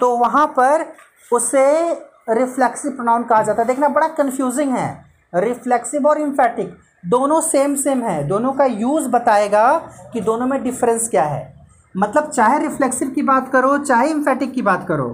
[0.00, 0.84] तो वहाँ पर
[1.30, 1.68] उसे
[2.30, 4.88] रिफ्लेक्सिव प्रोनाउन कहा जाता है। देखना, बड़ा कंफ्यूजिंग है।
[5.32, 9.66] रिफ्लेक्सिव और इम्फेटिक दोनों सेम सेम है। दोनों का यूज़ बताएगा
[10.12, 11.54] कि दोनों में डिफरेंस क्या है।
[11.94, 15.08] मतलब चाहे रिफ्लेक्सिव की बात करो, चाहे इम्फेटिक की बात करो,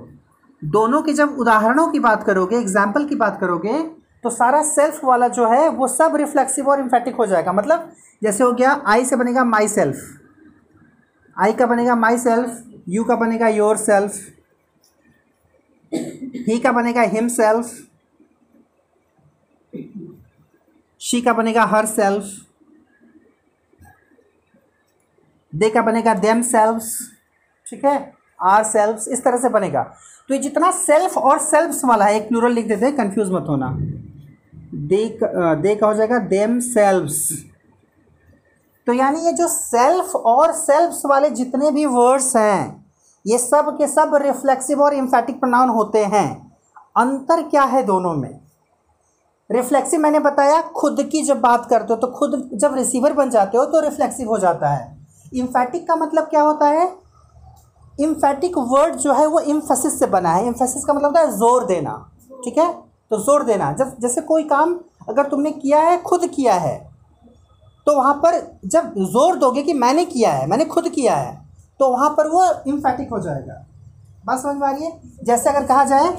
[0.62, 3.78] दोनों के जब उदाहरणों की बात करोगे एग्ज़ाम्पल की बात करोगे
[4.24, 7.90] तो सारा सेल्फ वाला जो है, वो सब रिफ्लेक्सिव और इम्फेटिक हो जाएगा। मतलब
[8.22, 9.96] जैसे हो गया आई से बनेगा माई सेल्फ
[11.36, 14.12] आई का बनेगा माई सेल्फ यू का बनेगा योर सेल्फ
[16.48, 17.72] ही का बनेगा हिम सेल्फ
[21.00, 22.24] शी का बनेगा हर सेल्फ
[25.52, 26.98] दे का बनेगा देम सेल्फ्स
[27.66, 28.12] ठीक है?
[28.42, 29.82] आर सेल्फ्स इस तरह से बनेगा।
[30.28, 33.46] तो ये जितना सेल्फ और सेल्फ्स वाला है, एक प्लूरल लिख देते हैं कंफ्यूज मत
[33.48, 33.70] होना।
[34.74, 35.18] दे
[35.62, 37.30] दे का हो जाएगा देम सेल्व्स
[38.86, 42.84] तो यानी ये जो सेल्फ और सेल्फ्स वाले जितने भी वर्ड्स हैं,
[43.24, 46.28] ये सब के सब रिफ्लेक्सिव और इम्फेटिक प्रोनाउन होते हैं।
[46.96, 48.40] अंतर क्या है दोनों में?
[49.50, 53.58] रिफ्लेक्सिव मैंने बताया, खुद की जब बात करते हो तो खुद जब रिसीवर बन जाते
[53.58, 54.92] हो तो रिफ्लेक्सिव हो जाता है।
[55.32, 56.86] इम्फेटिक का मतलब क्या होता है?
[57.98, 61.64] इम्फेटिक वर्ड जो है वो इम्फेसिस से बना है। इम्फेसिस का मतलब होता है ज़ोर
[61.66, 61.92] देना,
[62.44, 62.72] ठीक है?
[63.10, 66.76] तो ज़ोर देना, जब जैसे कोई काम अगर तुमने किया है, खुद किया है
[67.86, 71.42] तो वहाँ पर जब ज़ोर दोगे कि मैंने किया है, मैंने खुद किया है
[71.80, 73.54] तो वहाँ पर वो इम्फेटिक हो जाएगा।
[74.26, 74.92] बात समझ में आ रही है?
[75.24, 76.12] जैसे अगर कहा जाए,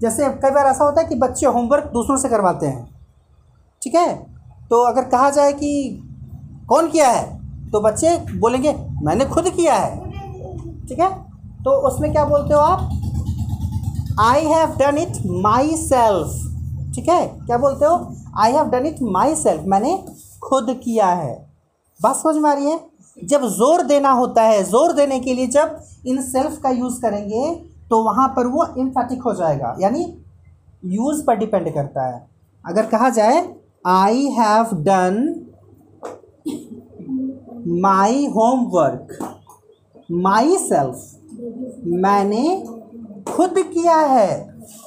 [0.00, 2.88] जैसे कई बार ऐसा होता है कि बच्चे होमवर्क दूसरों से करवाते हैं,
[3.82, 4.14] ठीक है?
[4.70, 6.02] तो अगर कहा जाए कि
[6.68, 10.04] कौन किया है तो बच्चे बोलेंगे, मैंने खुद किया है।
[10.86, 11.10] ठीक है?
[11.64, 12.90] तो उसमें क्या बोलते हो आप?
[14.20, 15.16] I have done it
[15.78, 17.26] myself ठीक है?
[17.26, 17.96] क्या बोलते हो?
[18.38, 19.02] I have done it
[19.36, 19.96] myself मैंने
[20.46, 21.34] खुद किया है।
[22.00, 22.80] बात समझ में आ रही है?
[23.18, 27.54] जब ज़ोर देना होता है, ज़ोर देने के लिए जब इन सेल्फ का यूज़ करेंगे
[27.90, 30.02] तो वहाँ पर वो इम्फेटिक हो जाएगा। यानी
[30.86, 32.26] यूज़ पर डिपेंड करता है।
[32.64, 33.38] अगर कहा जाए
[33.86, 35.16] I have done
[37.80, 39.18] my homework
[40.58, 42.44] myself मैंने
[43.28, 44.30] खुद किया है।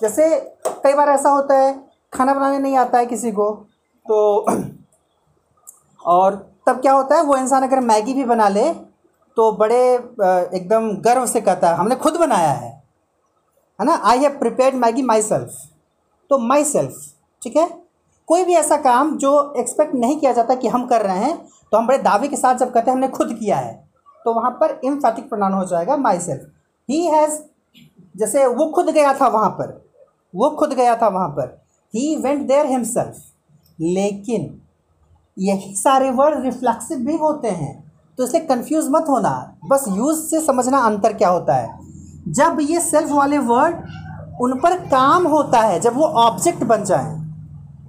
[0.01, 0.29] जैसे
[0.83, 1.73] कई बार ऐसा होता है,
[2.13, 3.51] खाना बनाने नहीं आता है किसी को
[4.05, 4.45] तो
[6.09, 6.35] और
[6.67, 8.69] तब क्या होता है, वो इंसान अगर मैगी भी बना ले
[9.37, 12.71] तो बड़े एकदम गर्व से कहता है, हमने खुद बनाया है।
[13.79, 13.99] है ना?
[14.03, 15.51] I have prepared Maggi myself
[16.31, 16.95] तो माई सेल्फ
[17.41, 17.67] ठीक है?
[18.27, 21.37] कोई भी ऐसा काम जो एक्सपेक्ट नहीं किया जाता कि हम कर रहे हैं
[21.71, 23.73] तो हम बड़े दावे के साथ जब कहते हैं, हमने खुद किया है
[24.25, 26.49] तो वहाँ पर इम्फेटिक प्रणान हो जाएगा माई सेल्फ
[26.89, 27.39] ही हैज़
[28.17, 29.81] जैसे वो खुद गया था वहाँ पर,
[30.33, 31.61] वो खुद गया था वहाँ पर
[31.93, 33.21] ही वेंट देयर हिमसेल्फ
[33.79, 34.61] लेकिन
[35.39, 37.71] यही सारे वर्ड रिफ्लेक्सिव भी होते हैं।
[38.17, 39.31] तो इसलिए कंफ्यूज मत होना।
[39.65, 41.77] बस यूज़ से समझना अंतर क्या होता है।
[42.29, 43.75] जब ये सेल्फ वाले वर्ड
[44.41, 47.17] उन पर काम होता है, जब वो ऑब्जेक्ट बन जाए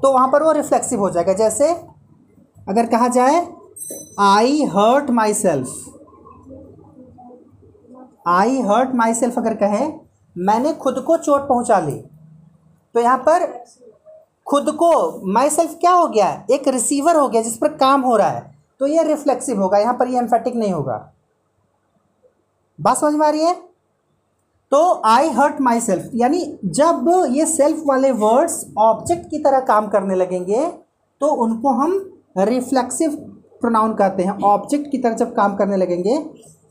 [0.03, 1.71] तो वहाँ पर वो रिफ्लेक्सिव हो जाएगा। जैसे,
[2.69, 3.47] अगर कहा जाए
[4.21, 5.69] I hurt myself
[8.29, 9.87] I hurt myself अगर कहे,
[10.37, 11.97] मैंने खुद को चोट पहुँचा ली।
[12.95, 13.43] तो यहाँ पर
[14.51, 14.93] खुद को
[15.33, 16.29] माई सेल्फ क्या हो गया?
[16.51, 18.43] एक रिसीवर हो गया जिस पर काम हो रहा है।
[18.81, 21.13] तो ये रिफ्लेक्सिव होगा, यहाँ पर ये एम्फेटिक नहीं होगा।
[22.79, 23.55] बात समझ में आ रही है?
[24.73, 29.89] तो आई हर्ट माई सेल्फ यानी जब ये सेल्फ वाले वर्ड्स ऑब्जेक्ट की तरह काम
[29.89, 30.67] करने लगेंगे
[31.21, 31.95] तो उनको हम
[32.39, 33.17] रिफ्लेक्सिव
[33.61, 36.19] प्रोनाउन कहते हैं। ऑब्जेक्ट की तरह जब काम करने लगेंगे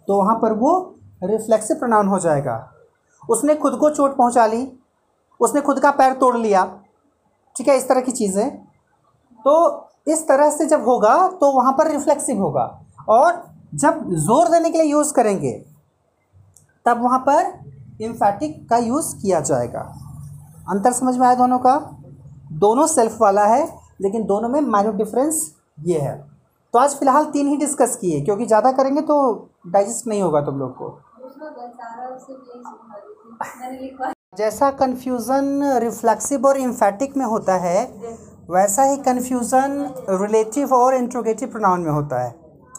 [0.08, 0.72] तो वहाँ पर वो
[1.24, 2.56] रिफ्लेक्सिव प्रोनाउन हो जाएगा।
[3.24, 4.68] उसने खुद को चोट पहुँचा ली,
[5.40, 6.64] उसने खुद का पैर तोड़ लिया
[7.56, 8.50] ठीक है, इस तरह की चीज़ें।
[9.46, 12.64] तो इस तरह से जब होगा तो वहाँ पर रिफ्लेक्सिव होगा।
[13.10, 13.44] और
[13.76, 15.52] जब ज़ोर देने के लिए यूज़ करेंगे,
[16.86, 17.54] तब वहाँ पर
[18.02, 19.82] इम्फैटिक का यूज़ किया जाएगा।
[20.68, 21.76] अंतर समझ में आया दोनों का?
[22.54, 23.64] दोनों सेल्फ वाला है,
[24.02, 25.42] लेकिन दोनों में माइनर डिफरेंस
[25.86, 26.16] ये है।
[26.74, 29.16] तो आज फ़िलहाल तीन ही डिस्कस किए, क्योंकि ज़्यादा करेंगे तो
[29.68, 30.90] डाइजेस्ट नहीं होगा तुम लोग को।
[34.34, 37.84] जैसा कन्फ्यूज़न रिफ्लेक्सिव और इम्फेटिक में होता है
[38.52, 39.72] वैसा ही कन्फ्यूज़न
[40.12, 42.34] रिलेटिव और इंट्रोगेटिव प्रोनाउन में होता है।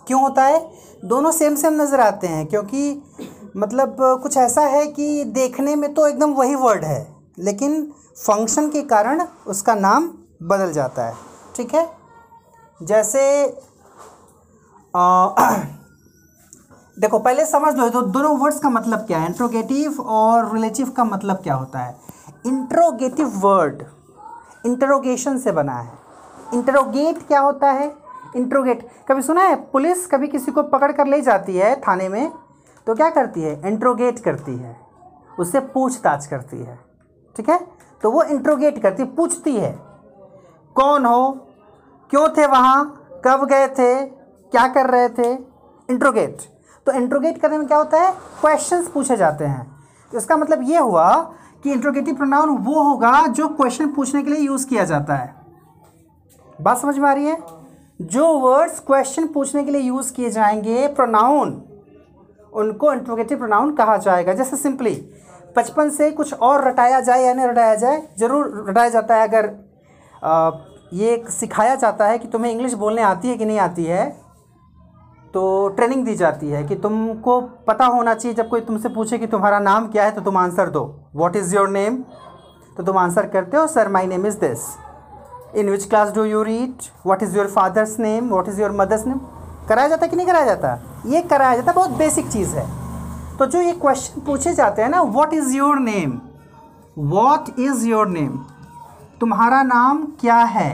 [0.07, 0.61] क्यों होता है?
[1.05, 3.03] दोनों सेम सेम नज़र आते हैं क्योंकि
[3.57, 7.07] मतलब कुछ ऐसा है कि देखने में तो एकदम वही वर्ड है
[7.39, 7.83] लेकिन
[8.17, 10.09] फ़ंक्शन के कारण उसका नाम
[10.43, 11.15] बदल जाता है।
[11.57, 11.87] ठीक है?
[12.81, 13.23] जैसे
[14.95, 15.29] आ,
[17.01, 19.27] देखो, पहले समझ लो तो दोनों वर्ड्स का मतलब क्या है?
[19.27, 21.97] इंट्रोगेटिव और रिलेटिव का मतलब क्या होता है?
[22.47, 23.83] इंट्रोगेटिव वर्ड
[24.67, 25.93] इंटरोगेशन से बना है।
[26.55, 27.97] इंटरोगेट क्या होता है?
[28.37, 29.55] इंट्रोगेट कभी सुना है?
[29.57, 32.33] पुलिस कभी किसी को पकड़ कर ले जाती है थाने में
[32.87, 33.69] तो क्या करती है?
[33.69, 34.77] इंट्रोगेट करती है।
[35.39, 36.79] उससे पूछताछ करती है।
[37.37, 37.59] ठीक है?
[38.03, 39.73] तो वो इंट्रोगेट करती, पूछती है।
[40.75, 41.31] कौन हो?
[42.11, 43.05] क्यों थे वहाँ?
[43.25, 44.07] कब गए थे?
[44.53, 45.33] क्या कर रहे थे?
[45.91, 46.60] इंट्रोगेट
[46.91, 48.13] तो इंट्रोगेट करने में क्या होता है?
[48.41, 49.67] क्वेश्चंस पूछे जाते हैं।
[50.13, 51.11] तो इसका मतलब ये हुआ
[51.63, 55.35] कि इंट्रोगेटिव प्रोनाउन वो होगा जो क्वेश्चन पूछने के लिए यूज़ किया जाता है।
[56.61, 57.37] बात समझ में आ रही है?
[58.03, 61.63] जो वर्ड्स क्वेश्चन पूछने के लिए यूज़ किए जाएँगे प्रोनाउन
[62.53, 64.95] उनको इंट्रोगेटिव प्रोनाउन कहा जाएगा। जैसे सिंपली
[65.57, 69.51] बचपन से कुछ और रटाया जाए या नहीं रटाया जाए ज़रूर रटाया जाता है। अगर
[70.25, 70.51] आ,
[70.93, 74.20] ये सिखाया जाता है कि तुम्हें इंग्लिश बोलने आती है कि नहीं आती है
[75.35, 79.27] तो ट्रेनिंग दी जाती है कि तुमको पता होना चाहिए, जब कोई तुमसे पूछे कि
[79.27, 80.83] तुम्हारा नाम क्या है तो तुम आंसर दो।
[81.17, 81.97] वॉट इज़ योर नेम
[82.77, 84.67] तो तुम आंसर करते हो sir my name is this
[85.57, 89.07] in which class do you read what is your father's name what is your mother's
[89.07, 89.21] name
[89.69, 90.79] कराया जाता कि नहीं कराया जाता?
[91.07, 92.67] ये कराया जाता बहुत बेसिक चीज़ है।
[93.39, 96.21] तो जो ये क्वेश्चन पूछे जाते हैं ना what is your name
[96.99, 98.39] what is your name
[99.21, 100.73] तुम्हारा नाम क्या है?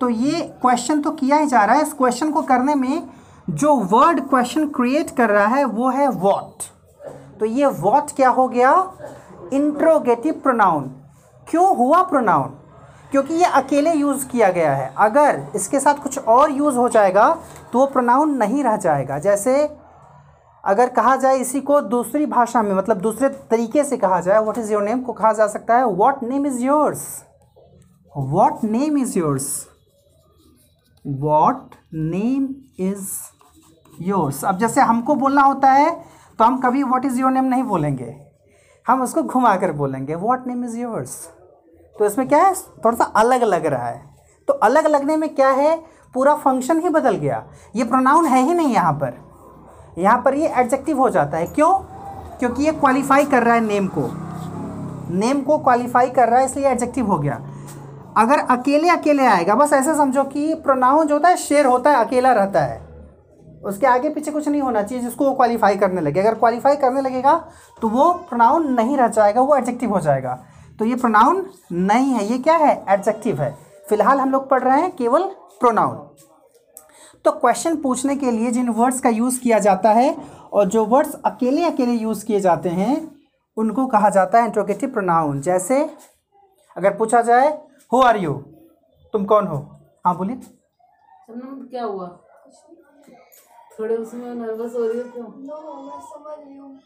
[0.00, 3.02] तो ये क्वेश्चन तो किया ही जा रहा है। इस क्वेश्चन को करने में
[3.48, 6.62] जो वर्ड क्वेश्चन क्रिएट कर रहा है, वो है वॉट
[7.40, 8.70] तो ये वॉट क्या हो गया?
[9.52, 10.84] इंट्रोगेटिव प्रोनाउन
[11.48, 12.54] क्यों हुआ प्रोनाउन
[13.10, 17.28] क्योंकि ये अकेले यूज़ किया गया है। अगर इसके साथ कुछ और यूज़ हो जाएगा
[17.72, 19.54] तो वो प्रोनाउन नहीं रह जाएगा। जैसे
[20.64, 24.58] अगर कहा जाए इसी को दूसरी भाषा में मतलब दूसरे तरीके से कहा जाए व्हाट
[24.58, 27.06] इज़ योर नेम को कहा जा सकता है। What name is yours
[28.12, 29.48] what name is yours
[31.04, 32.48] what name
[32.80, 33.08] is
[34.00, 35.90] yours अब जैसे हमको बोलना होता है
[36.38, 38.14] तो हम कभी व्हाट इज़ योर नेम नहीं बोलेंगे।
[38.86, 41.14] हम उसको घुमा कर बोलेंगे व्हाट नेम इज़ योर्स
[41.96, 42.54] तो इसमें क्या है?
[42.54, 44.02] थोड़ा सा अलग लग रहा है।
[44.48, 45.76] तो अलग लगने में क्या है?
[46.14, 47.42] पूरा फ़ंक्शन ही बदल गया।
[47.76, 49.14] ये प्रोनाउन है ही नहीं यहाँ पर।
[49.98, 51.72] यहाँ पर ये एडजेक्टिव हो जाता है। क्यों?
[52.38, 54.08] क्योंकि ये क्वालिफाई कर रहा है नेम को।
[55.14, 57.40] नेम को क्वालिफाई कर रहा है, इसलिए एडजेक्टिव हो गया।
[58.16, 62.04] अगर अकेले अकेले आएगा, बस ऐसे समझो कि प्रोनाउन जो होता है शेयर होता है,
[62.04, 62.85] अकेला रहता है।
[63.66, 67.00] उसके आगे पीछे कुछ नहीं होना चाहिए, जिसको वो क्वालिफाई करने लगे। अगर क्वालिफाई करने
[67.00, 67.36] लगेगा
[67.82, 70.38] तो वो प्रोनाउन नहीं रह जाएगा, वो एडजेक्टिव हो जाएगा।
[70.78, 72.84] तो ये प्रोनाउन नहीं है, ये क्या है?
[72.88, 73.50] एडजेक्टिव है।
[73.88, 75.24] फ़िलहाल हम लोग पढ़ रहे हैं केवल
[75.60, 75.96] प्रोनाउन
[77.24, 80.16] तो क्वेश्चन पूछने के लिए जिन वर्ड्स का यूज़ किया जाता है,
[80.52, 82.96] और जो वर्ड्स अकेले अकेले यूज़ किए जाते हैं,
[83.56, 85.82] उनको कहा जाता है इंट्रोगेटिव प्रोनाउन जैसे,
[86.76, 87.48] अगर पूछा जाए
[87.92, 88.32] हु आर यू
[89.14, 89.56] तुम कौन हो?
[90.06, 90.40] हाँ बोलिए।
[91.30, 92.06] क्या हुआ?
[93.78, 95.24] थोड़े उसमें नर्वस हो रही हो क्यों?
[95.24, 96.78] नो मैं समझ रही हूँ।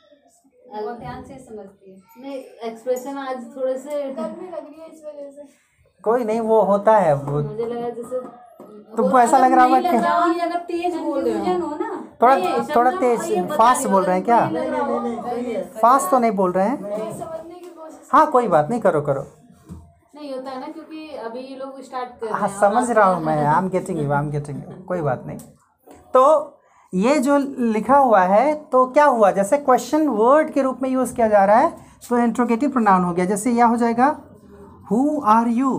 [0.72, 2.36] बहुत ध्यान से समझती है। नहीं
[2.68, 5.42] एक्सप्रेशन आज थोड़े से गर्मी लग रही है इस वजह से।
[6.04, 8.20] कोई नहीं वो होता है वो मुझे लगा जैसे
[8.96, 11.90] तुमको ऐसा लग रहा होगा कि रहा अगर तेज बोल रहे हो। हो ना।
[12.22, 14.38] थोड़ा थोड़ा तेज फास्ट बोल रहे हैं क्या?
[14.52, 19.00] रहा। फास्ट तो नहीं बोल रहे हैं। समझने की कोशिश हाँ कोई बात नहीं करो
[19.00, 19.26] करो।
[20.14, 23.06] नहीं होता है ना क्योंकि अभी ये लोग स्टार्ट कर रहे हाँ। हैं समझ रहा
[23.06, 25.38] हूँ मैं I am getting you I am getting you कोई बात नहीं।
[26.14, 26.24] तो
[26.92, 27.36] ये जो
[27.72, 29.30] लिखा हुआ है तो क्या हुआ?
[29.30, 31.70] जैसे क्वेश्चन वर्ड के रूप में यूज़ किया जा रहा है
[32.08, 34.06] तो इंट्रोगेटिव प्रोनाउन हो गया। जैसे यह हो जाएगा?
[34.90, 35.70] हु आर यू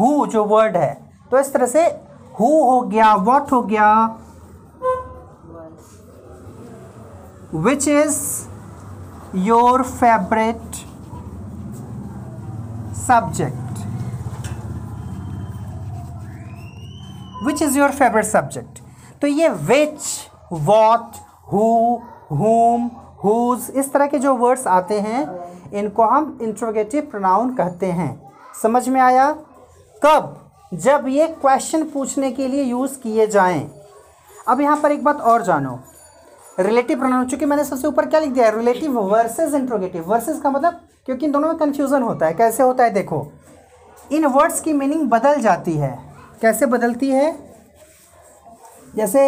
[0.00, 0.92] हु जो वर्ड है।
[1.30, 1.84] तो इस तरह से
[2.40, 3.88] हु हो गया वॉट हो गया
[7.54, 8.20] which is
[9.46, 10.84] your favourite
[13.06, 13.82] subject?
[17.56, 18.80] Which is your favorite subject?
[19.20, 19.98] तो ये which
[20.52, 21.12] what
[21.52, 22.00] who,
[22.32, 22.90] whom,
[23.24, 28.88] whose, इस तरह के जो वर्ड्स आते हैं, इनको हम इंट्रोगेटिव प्रोनाउन कहते हैं। समझ
[28.88, 29.32] में आया?
[30.04, 30.50] कब?
[30.74, 33.70] जब ये क्वेश्चन पूछने के लिए यूज़ किए जाएँ।
[34.48, 35.78] अब यहाँ पर एक बात और जानो।
[36.60, 38.56] रिलेटिव प्रोनाउन चूँकि मैंने सबसे ऊपर क्या लिख दिया है?
[38.56, 42.84] रिलेटिव वर्सेज इंट्रोगेटिव वर्सेज का मतलब क्योंकि इन दोनों में कन्फ्यूज़न होता है। कैसे होता
[42.84, 42.90] है?
[42.90, 43.32] देखो,
[44.12, 45.98] इन वर्ड्स की मीनिंग बदल जाती है।
[46.40, 47.45] कैसे बदलती है?
[48.96, 49.22] जैसे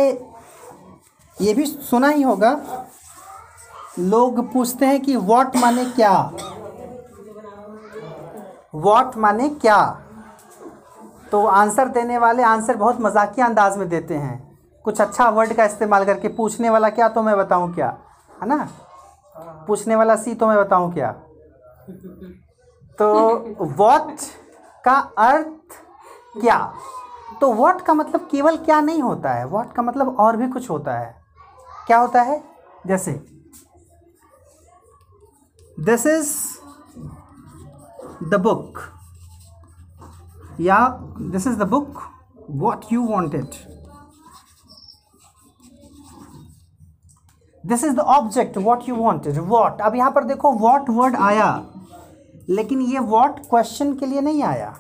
[1.41, 2.51] ये भी सुना ही होगा,
[3.99, 6.13] लोग पूछते हैं कि वॉट माने क्या?
[8.75, 9.79] वॉट माने क्या?
[11.33, 14.37] तो आंसर देने वाले आंसर बहुत मजाकिया अंदाज में देते हैं।
[14.85, 17.97] कुछ अच्छा वर्ड का इस्तेमाल करके पूछने वाला क्या तो मैं बताऊँ क्या?
[18.43, 18.69] है ना?
[19.67, 21.11] पूछने वाला सी तो मैं बताऊँ क्या?
[22.99, 24.21] तो वॉट
[24.85, 25.81] का अर्थ
[26.41, 26.59] क्या?
[27.40, 29.44] तो वॉट का मतलब केवल क्या नहीं होता है?
[29.46, 31.14] वॉट का मतलब और भी कुछ होता है?
[31.87, 32.42] क्या होता है?
[32.85, 33.12] जैसे
[35.79, 36.37] दिस इज़
[38.24, 38.79] द बुक
[40.61, 40.79] या
[41.20, 42.01] this is the book
[42.53, 43.46] what you wanted
[47.64, 51.51] this is the object what you wanted what अब यहाँ पर देखो वॉट वर्ड आया,
[52.48, 54.74] लेकिन ये वॉट क्वेश्चन के लिए नहीं आया।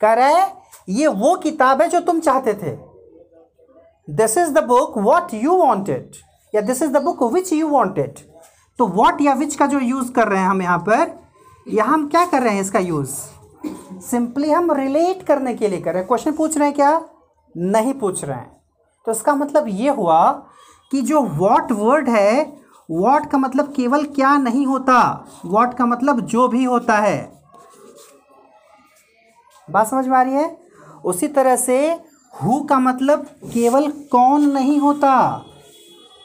[0.00, 0.46] कह रहे
[0.88, 2.76] ये वो किताब है जो तुम चाहते थे।
[4.08, 6.16] This is the book what you wanted
[6.54, 8.18] या this is the book which you wanted
[8.78, 11.10] तो वॉट या विच का जो यूज़ कर रहे हैं हम यहाँ पर,
[11.66, 13.10] यहाँ हम क्या कर रहे हैं इसका यूज़
[14.00, 17.00] सिंपली हम रिलेट करने के लिए कर रहे हैं। क्वेश्चन पूछ रहे हैं क्या?
[17.54, 18.56] नहीं पूछ रहे हैं।
[19.06, 20.30] तो इसका मतलब ये हुआ
[20.92, 22.40] कि जो वॉट वर्ड है
[22.88, 25.00] वॉट का मतलब केवल क्या नहीं होता
[25.44, 27.18] वॉट का मतलब जो भी होता है।
[29.68, 30.67] बात समझ में आ रही है?
[31.04, 31.78] उसी तरह से
[32.34, 35.14] हु का मतलब केवल कौन नहीं होता।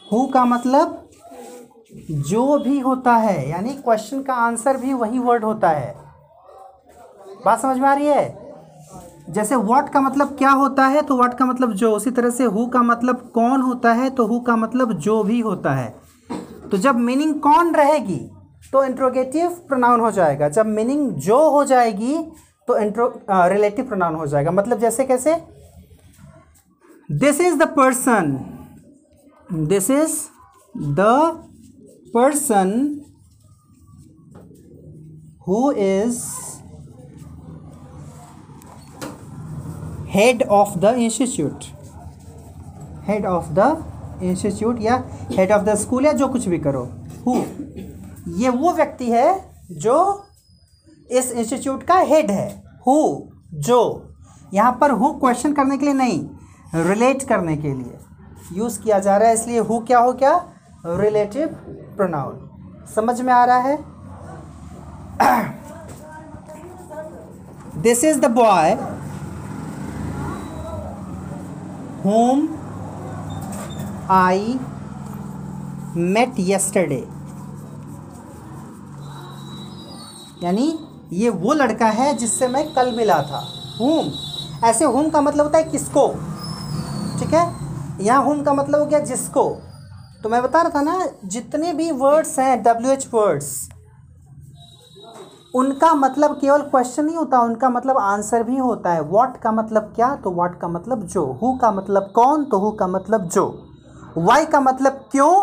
[0.07, 0.99] हु का मतलब
[2.09, 5.95] जो भी होता है, यानी क्वेश्चन का आंसर भी वही वर्ड होता है।
[7.45, 8.41] बात समझ में आ रही है?
[9.29, 12.43] जैसे व्हाट का मतलब क्या होता है तो व्हाट का मतलब जो, उसी तरह से
[12.45, 15.93] हु का मतलब कौन होता है तो हु का मतलब जो भी होता है।
[16.71, 18.19] तो जब मीनिंग कौन रहेगी
[18.73, 22.17] तो इंट्रोगेटिव प्रोनाउन हो जाएगा। जब मीनिंग जो हो जाएगी
[22.67, 25.35] तो इंट्रो रिलेटिव प्रोनाउन हो जाएगा। मतलब जैसे कैसे?
[27.09, 28.37] This is the person
[29.49, 30.17] this is
[30.75, 31.05] the
[32.13, 32.69] person
[35.47, 36.21] who is
[40.09, 41.63] head of the institute
[43.07, 46.83] head of the institute या हेड ऑफ़ द स्कूल या जो कुछ भी करो।
[47.25, 47.35] हु
[48.41, 49.29] ये वो व्यक्ति है
[49.71, 49.95] जो
[51.09, 52.47] इस इंस्टीट्यूट का हेड है।
[52.87, 52.95] हु
[53.65, 54.09] जो।
[54.53, 57.99] यहाँ पर हु क्वेश्चन करने के लिए नहीं रिलेट करने के लिए।
[58.53, 60.35] यूज़ किया जा रहा है, इसलिए हु क्या हो क्या
[60.85, 61.47] रिलेटिव
[61.95, 62.49] प्रोनाउन
[62.95, 63.77] समझ में आ रहा है?
[67.81, 68.75] This is the boy
[72.03, 72.39] whom
[74.09, 74.37] I
[76.13, 77.03] met yesterday
[80.43, 80.67] यानी
[81.13, 83.41] ये वो लड़का है जिससे मैं कल मिला था
[83.77, 84.11] whom
[84.65, 86.07] ऐसे whom का मतलब होता है किसको
[87.19, 87.45] ठीक है
[88.01, 89.49] यहाँ whom का मतलब हो गया जिसको
[90.23, 93.51] तो मैं बता रहा था ना जितने भी वर्ड्स हैं डब्ल्यू एच वर्ड्स
[95.55, 99.91] उनका मतलब केवल क्वेश्चन नहीं होता उनका मतलब आंसर भी होता है व्हाट का मतलब
[99.95, 103.45] क्या तो व्हाट का मतलब जो हु का मतलब कौन तो हु का मतलब जो
[104.17, 105.33] वाई का मतलब क्यों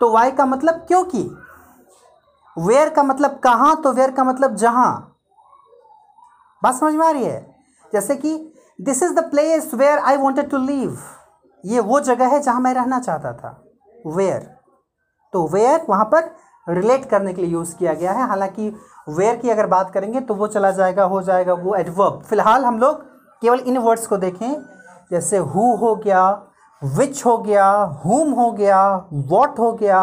[0.00, 1.28] तो वाई का मतलब क्योंकि
[2.56, 5.15] वेयर का मतलब कहाँ तो वेयर का मतलब जहाँ
[6.62, 7.54] बात समझ में आ रही है?
[7.92, 10.98] जैसे कि this is the place where I wanted to leave
[11.64, 13.62] ये वो जगह है जहाँ मैं रहना चाहता था.
[14.06, 14.40] वेयर
[15.32, 16.30] तो वेयर वहाँ पर
[16.68, 18.28] रिलेट करने के लिए यूज़ किया गया है.
[18.28, 18.68] हालाँकि
[19.08, 22.78] वेयर की अगर बात करेंगे तो वो चला जाएगा, हो जाएगा वो एडवर्ब फ़िलहाल हम
[22.78, 23.02] लोग
[23.42, 24.52] केवल इन वर्ड्स को देखें.
[25.10, 26.30] जैसे हु हो गया
[26.82, 27.68] विच हो गया
[28.04, 30.00] हुम हो गया वॉट हो गया.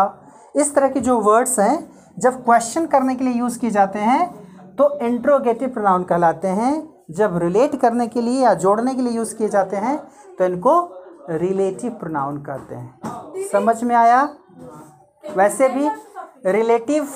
[0.55, 4.42] इस तरह के जो वर्ड्स हैं, जब क्वेश्चन करने के लिए यूज़ किए जाते हैं
[4.77, 6.71] तो इंट्रोगेटिव प्रोनाउन कहलाते हैं।
[7.11, 9.97] जब रिलेट करने के लिए या जोड़ने के लिए यूज़ किए जाते हैं
[10.39, 10.73] तो इनको
[11.29, 14.23] रिलेटिव प्रोनाउन कहते हैं। समझ में आया?
[15.23, 15.89] वैसे भी
[16.47, 17.09] रिलेटिव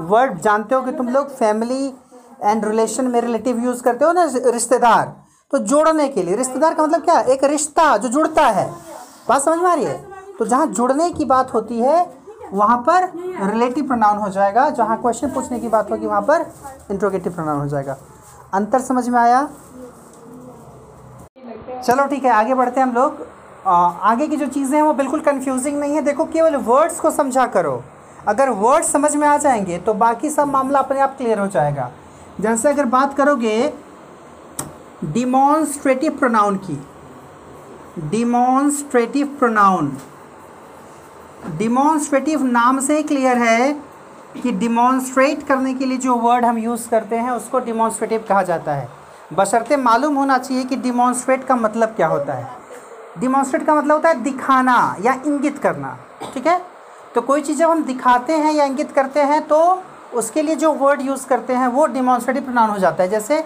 [0.00, 1.86] वर्ड जानते हो कि तुम लोग फैमिली
[2.42, 5.14] एंड रिलेशन में रिलेटिव यूज़ करते हो ना, रिश्तेदार?
[5.52, 8.70] तो जोड़ने के लिए, रिश्तेदार का मतलब क्या एक रिश्ता जो जुड़ता है।
[9.28, 10.04] बात समझ में आ रही है?
[10.38, 12.04] तो जहाँ जुड़ने की बात होती है
[12.52, 13.04] वहाँ पर
[13.42, 16.46] रिलेटिव प्रोनाउन हो जाएगा जहाँ क्वेश्चन पूछने की बात होगी वहाँ पर
[16.90, 17.96] इंट्रोगेटिव प्रोनाउन हो जाएगा।
[18.54, 19.48] अंतर समझ में आया?
[21.82, 23.26] चलो ठीक है आगे बढ़ते हैं हम लोग।
[23.66, 27.46] आगे की जो चीज़ें हैं वो बिल्कुल कंफ्यूजिंग नहीं है। देखो केवल वर्ड्स को समझा
[27.46, 27.82] करो।
[28.28, 31.90] अगर वर्ड्स समझ में आ जाएँगे तो बाकी सब मामला अपने आप क्लियर हो जाएगा।
[32.40, 33.72] जैसे अगर बात करोगे
[35.04, 36.82] डिमॉन्स्ट्रेटिव प्रोनाउन की
[38.00, 39.96] डिमॉन्स्ट्रेटिव प्रोनाउन
[41.48, 43.72] डिमॉन्स्ट्रेटिव नाम से ही क्लियर है
[44.42, 48.74] कि डिमॉन्स्ट्रेट करने के लिए जो वर्ड हम यूज़ करते हैं, उसको डिमॉन्स्ट्रेटिव कहा जाता
[48.74, 48.88] है।
[49.32, 52.48] बशर्ते मालूम होना चाहिए कि डिमॉन्स्ट्रेट का मतलब क्या होता है।
[53.18, 55.96] डिमॉन्स्ट्रेट का मतलब होता है दिखाना या इंगित करना,
[56.34, 56.60] ठीक है?
[57.14, 59.82] तो कोई चीज़ जब हम दिखाते हैं या इंगित करते हैं तो
[60.14, 63.40] उसके लिए जो वर्ड यूज़ करते हैं, वो डिमॉन्स्ट्रेटिव प्रोनाउन हो जाता है। जैसे,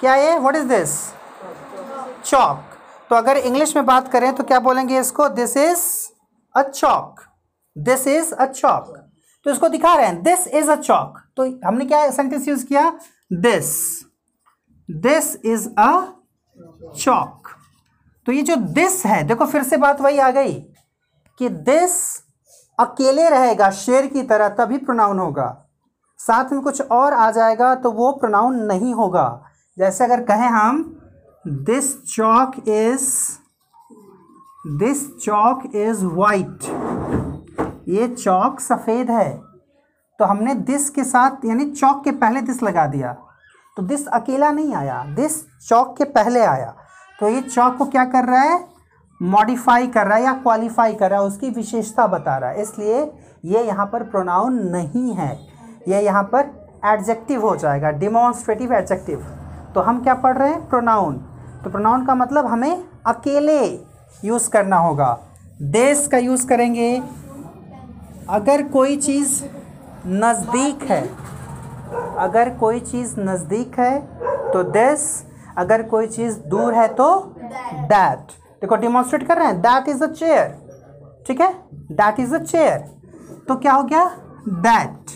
[0.00, 0.38] क्या ये?
[0.38, 0.98] व्हाट इज़ दिस
[2.24, 2.62] चौक
[3.10, 5.28] तो अगर इंग्लिश में बात करें तो क्या बोलेंगे इसको?
[5.30, 5.82] This is
[6.54, 7.20] a chalk
[7.76, 8.96] this is a chalk
[9.46, 12.92] तो इसको दिखा रहे हैं। दिस इज़ अ चौक तो हमने क्या सेंटेंस यूज़ किया?
[13.32, 13.74] This
[14.88, 15.90] this is a
[16.96, 17.48] chalk
[18.26, 20.54] तो ये जो दिस है, देखो फिर से बात वही आ गई
[21.40, 21.94] कि दिस
[22.78, 25.64] अकेले रहेगा, शेर की तरह, तभी प्रोनाउन होगा।
[26.20, 29.44] साथ में कुछ और आ जाएगा तो वो प्रोनाउन नहीं होगा।
[29.76, 30.82] जैसे अगर कहें हम
[31.44, 33.08] this chalk is
[34.64, 36.64] this chalk is white
[37.88, 39.30] ये चौक सफ़ेद है।
[40.20, 43.12] तो हमने दिस के साथ, यानी चौक के पहले दिस लगा दिया।
[43.76, 46.74] तो दिस अकेला नहीं आया। दिस चौक के पहले आया।
[47.20, 48.64] तो ये चौक को क्या कर रहा है?
[49.20, 53.02] मॉडिफाई कर रहा है या क्वालिफाई कर रहा है, उसकी विशेषता बता रहा है। इसलिए
[53.44, 55.32] ये यहाँ पर प्रोनाउन नहीं है।
[55.88, 56.50] ये यहाँ पर
[56.84, 59.26] एडजेक्टिव हो जाएगा। डिमॉन्स्ट्रेटिव एडजेक्टिव
[59.74, 60.68] तो हम क्या पढ़ रहे हैं?
[60.68, 61.16] प्रोनाउन
[61.64, 63.87] तो प्रोनाउन का मतलब हमें अकेले।
[64.24, 65.18] यूज़ करना होगा।
[65.62, 66.90] देश का यूज़ करेंगे।
[68.30, 69.42] अगर कोई चीज़
[70.06, 71.02] नज़दीक है,
[72.18, 73.98] अगर कोई चीज़ नज़दीक है
[74.52, 75.02] तो दिस
[75.58, 80.06] अगर कोई चीज़ दूर है तो दैट देखो डिमॉन्स्ट्रेट कर रहे हैं। दैट इज़ अ
[80.08, 80.48] चेयर
[81.26, 81.52] ठीक है?
[81.72, 82.78] दैट इज़ अ चेयर
[83.48, 84.04] तो क्या हो गया?
[84.48, 85.10] दैट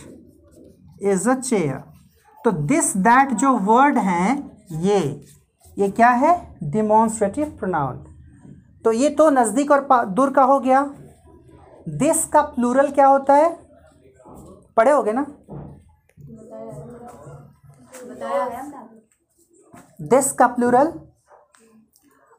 [1.04, 1.82] इज़ अ चेयर
[2.44, 4.98] तो दिस दैट जो वर्ड हैं, ये
[5.76, 6.34] ये क्या है?
[6.64, 8.04] डिमॉन्स्ट्रेटिव प्रोनाउन
[8.84, 10.82] तो ये तो नज़दीक और दूर का हो गया।
[11.88, 13.48] दिस का प्लूरल क्या होता है?
[14.76, 15.26] पढ़े होगे ना?
[20.02, 20.92] दिस का प्लूरल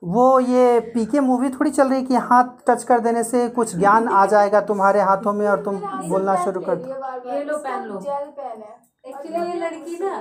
[0.02, 3.76] वो ये पीके मूवी थोड़ी चल रही है कि हाथ टच कर देने से कुछ
[3.76, 5.76] ज्ञान आ जाएगा तुम्हारे हाथों में और तुम
[6.10, 6.88] बोलना शुरू कर दो।
[7.34, 8.76] ये लो पेन लो। जेल पेन है।
[9.06, 10.18] एक्चुअली ये लड़की ना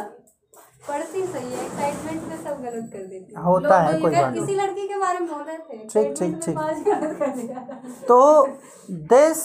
[0.89, 4.55] पढ़ती सही है एक्साइटमेंट में सब गलत कर देती है। होता है कोई बात किसी
[4.55, 8.19] लड़की के बारे में बोल रहे थे ठीक, ठीक, ठीक। तो
[9.13, 9.43] दिस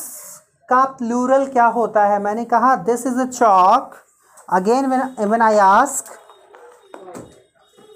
[0.69, 2.19] का प्लूरल क्या होता है?
[2.23, 3.95] मैंने कहा this is a chalk
[4.53, 6.13] again when I ask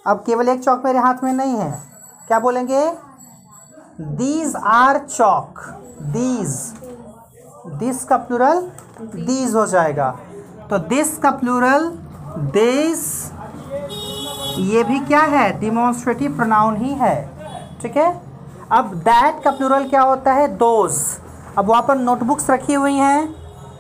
[0.08, 1.72] अब केवल एक चौक मेरे हाथ में नहीं है।
[2.28, 2.86] क्या बोलेंगे?
[4.02, 5.60] These are chalk
[6.14, 6.56] these
[7.80, 8.62] this का प्लूरल
[9.02, 10.10] दीज हो जाएगा।
[10.70, 11.89] तो दिस का प्लूरल
[12.38, 13.32] दिस
[14.60, 15.60] ये भी क्या है?
[15.60, 17.16] डिमॉन्स्ट्रेटिव प्रोनाउन ही है।
[17.82, 18.12] ठीक है?
[18.72, 20.48] अब दैट का प्लूरल क्या होता है?
[20.58, 20.98] दोज
[21.58, 23.34] अब वहाँ पर नोटबुक्स रखी हुई हैं।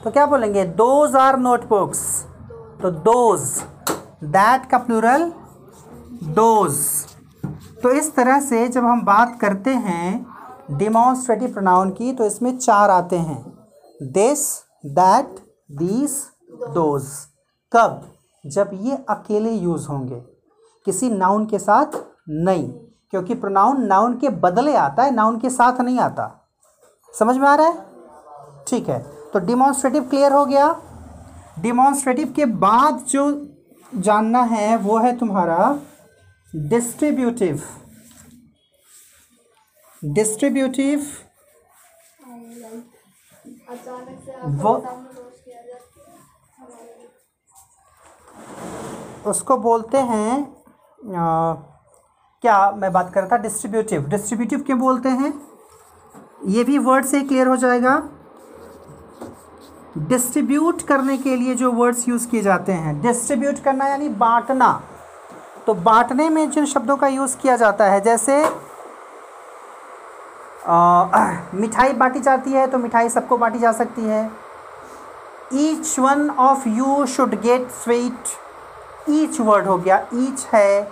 [0.03, 0.63] तो क्या बोलेंगे?
[0.63, 1.99] दोज आर नोटबुक्स
[2.81, 3.41] तो दोज
[4.25, 5.31] दैट का प्लूरल
[6.35, 6.77] दोज
[7.83, 10.25] तो इस तरह से जब हम बात करते हैं
[10.71, 13.43] डिमॉन्स्ट्रेटिव प्रोनाउन की तो इसमें चार आते हैं।
[14.11, 14.47] दिस
[14.85, 15.39] दैट
[15.71, 16.11] दीज
[16.69, 17.07] दोज
[17.71, 18.10] कब?
[18.45, 20.19] जब ये अकेले यूज़ होंगे
[20.85, 21.85] किसी नाउन के साथ
[22.29, 22.73] नहीं
[23.11, 26.49] क्योंकि प्रोनाउन नाउन के बदले आता है नाउन के साथ नहीं आता।
[27.19, 27.85] समझ में आ रहा है?
[28.67, 28.99] ठीक है
[29.31, 30.81] तो डिमॉन्स्ट्रेटिव क्लियर हो गया।
[31.59, 33.47] डिमॉन्स्ट्रेटिव के बाद जो
[33.95, 35.79] जानना है वो है तुम्हारा
[36.55, 37.63] डिस्ट्रीब्यूटिव
[40.05, 42.41] डिस्ट्रीब्यूटिव वो-
[44.35, 46.17] आपको सामने रोज किया जाता है
[46.59, 47.07] हमारे लिए।
[49.27, 50.39] उसको बोलते हैं
[51.15, 51.53] आ,
[52.43, 53.37] क्या मैं बात कर रहा था?
[53.41, 55.33] डिस्ट्रीब्यूटिव डिस्ट्रीब्यूटिव क्यों बोलते हैं?
[56.47, 58.01] ये भी वर्ड से क्लियर हो जाएगा।
[59.97, 64.71] डिस्ट्रीब्यूट करने के लिए जो वर्ड्स यूज़ किए जाते हैं डिस्ट्रीब्यूट करना यानी बांटना।
[65.67, 68.43] तो बांटने में जिन शब्दों का यूज़ किया जाता है जैसे
[71.59, 74.29] मिठाई बांटी जाती है तो मिठाई सबको बांटी जा सकती है।
[75.53, 78.27] Each one of you should get sweet
[79.09, 80.87] each word हो गया, ईच है।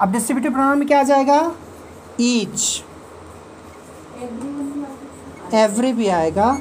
[0.00, 1.52] अब डिस्ट्रीब्यूटिव प्रोनाउन में क्या आ जाएगा?
[2.20, 2.84] ईच।
[5.54, 6.56] एवरी भी आएगा।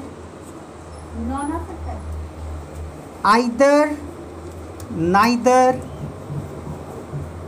[3.26, 3.98] आइदर
[4.91, 5.82] नाइदर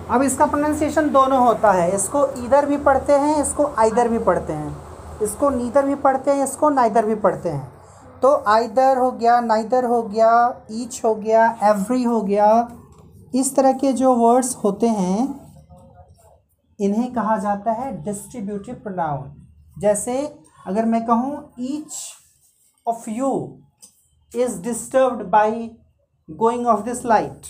[0.10, 4.54] अब इसका प्रोनाउंसिएशन दोनों होता है। इसको इधर भी पढ़ते हैं, इसको आइदर भी पढ़ते
[4.54, 4.76] हैं।
[5.22, 7.74] इसको नीदर भी पढ़ते हैं, इसको नाइदर भी पढ़ते हैं।
[8.22, 10.32] तो आइदर हो गया नाइदर हो गया
[10.72, 12.48] ईच हो गया एवरी हो गया।
[13.36, 15.24] इस तरह के जो वर्ड्स होते हैं,
[16.80, 19.36] इन्हें कहा जाता है डिस्ट्रीब्यूटिव प्रोनाउन
[19.80, 20.16] जैसे,
[20.68, 21.94] अगर मैं कहूँ each
[22.88, 23.32] of you
[24.32, 25.70] is disturbed by
[26.30, 27.42] going off this light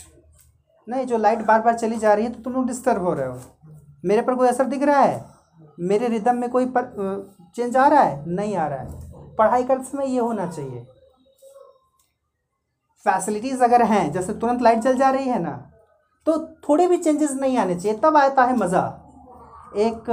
[0.88, 3.28] नहीं, जो लाइट बार बार चली जा रही है तो तुम लोग डिस्टर्ब हो रहे
[3.28, 3.40] हो।
[4.06, 5.24] मेरे पर कोई असर दिख रहा है?
[5.80, 6.84] मेरे रिदम में कोई पर
[7.56, 8.30] चेंज आ रहा है?
[8.30, 10.86] नहीं आ रहा है। पढ़ाई करते समय ये होना चाहिए।
[13.06, 15.56] फैसिलिटीज़ अगर हैं, जैसे तुरंत लाइट जल जा रही है ना
[16.28, 18.82] तो थोड़े भी चेंजेस नहीं आने चाहिए, तब आता है मज़ा।
[19.78, 20.04] एक,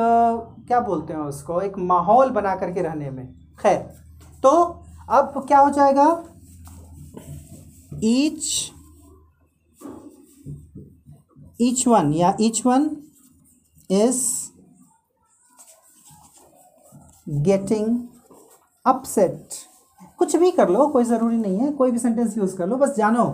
[0.68, 3.26] क्या बोलते हैं उसको, एक माहौल बना करके रहने में।
[3.60, 3.78] खैर
[4.42, 4.50] तो
[5.10, 6.06] अब क्या हो जाएगा?
[8.04, 8.70] ईच
[11.60, 12.90] ईच वन या each one
[13.90, 14.22] is
[17.42, 17.98] getting
[18.86, 19.54] upset
[20.18, 22.96] कुछ भी कर लो, कोई ज़रूरी नहीं है, कोई भी सेंटेंस यूज़ कर लो, बस
[22.96, 23.24] जानो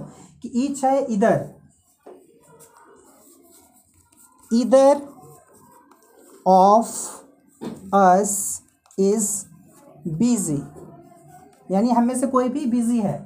[0.42, 1.57] कि ईच है इधर।
[4.50, 5.00] इधर
[6.46, 6.88] ऑफ़
[7.94, 8.62] अस
[8.98, 9.30] इज़
[10.08, 10.62] बिज़ी
[11.70, 13.16] यानी हम से कोई भी बिज़ी है।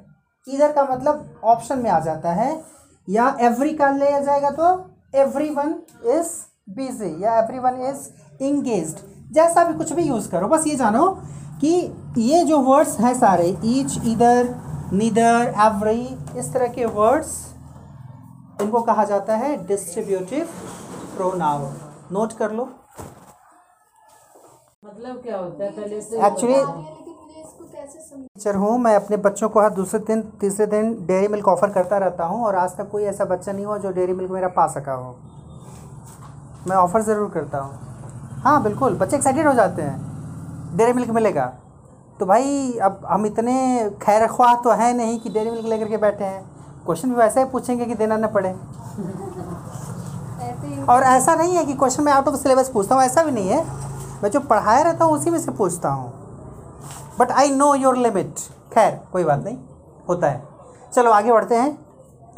[0.46, 2.62] इधर का मतलब ऑप्शन में आ जाता है,
[3.08, 4.70] या एवरी का ले जाएगा तो
[5.14, 5.74] एवरी वन
[6.14, 6.32] इज़
[6.70, 8.96] बिज़ी या एवरी वन इज़ इंगेज
[9.32, 11.08] जैसा भी कुछ भी यूज़ करो, बस ये जानो
[11.60, 11.74] कि
[12.18, 14.54] ये जो वर्ड्स हैं सारे ईच इधर
[14.92, 17.30] नीदर एवरी इस तरह के वर्ड्स
[18.62, 20.48] इनको कहा जाता है डिस्ट्रीब्यूटिव
[21.14, 21.74] प्रोनाउन
[22.12, 22.68] नोट कर लो.
[24.84, 25.70] मतलब क्या होता है?
[25.72, 26.54] पहले से एक्चुअली
[28.12, 31.98] टीचर हूँ। मैं अपने बच्चों को हर दूसरे दिन तीसरे दिन डेयरी मिल्क ऑफ़र करता
[31.98, 34.66] रहता हूँ और आज तक कोई ऐसा बच्चा नहीं हुआ जो डेयरी मिल्क मेरा पा
[34.68, 35.16] सका हो।
[36.68, 41.46] मैं ऑफ़र ज़रूर करता हूँ। हाँ बिल्कुल बच्चे एक्साइटेड हो जाते हैं। डेयरी मिल्क मिलेगा।
[42.20, 43.54] तो भाई अब हम इतने
[44.02, 46.42] खैर ख्वाह तो हैं नहीं कि डेयरी मिल्क लेकर के बैठे हैं।
[46.86, 48.54] क्वेश्चन भी वैसे ही पूछेंगे कि देना न पड़े।
[50.80, 53.48] और ऐसा नहीं है कि क्वेश्चन मैं आउट ऑफ़ सिलेबस पूछता हूँ, ऐसा भी नहीं
[53.48, 53.64] है।
[54.22, 56.12] मैं जो पढ़ाया रहता हूँ, उसी में से पूछता हूँ।
[57.18, 58.34] But I know your limit
[58.74, 59.56] खैर, कोई बात नहीं,
[60.08, 60.42] होता है।
[60.92, 61.78] चलो, आगे बढ़ते हैं।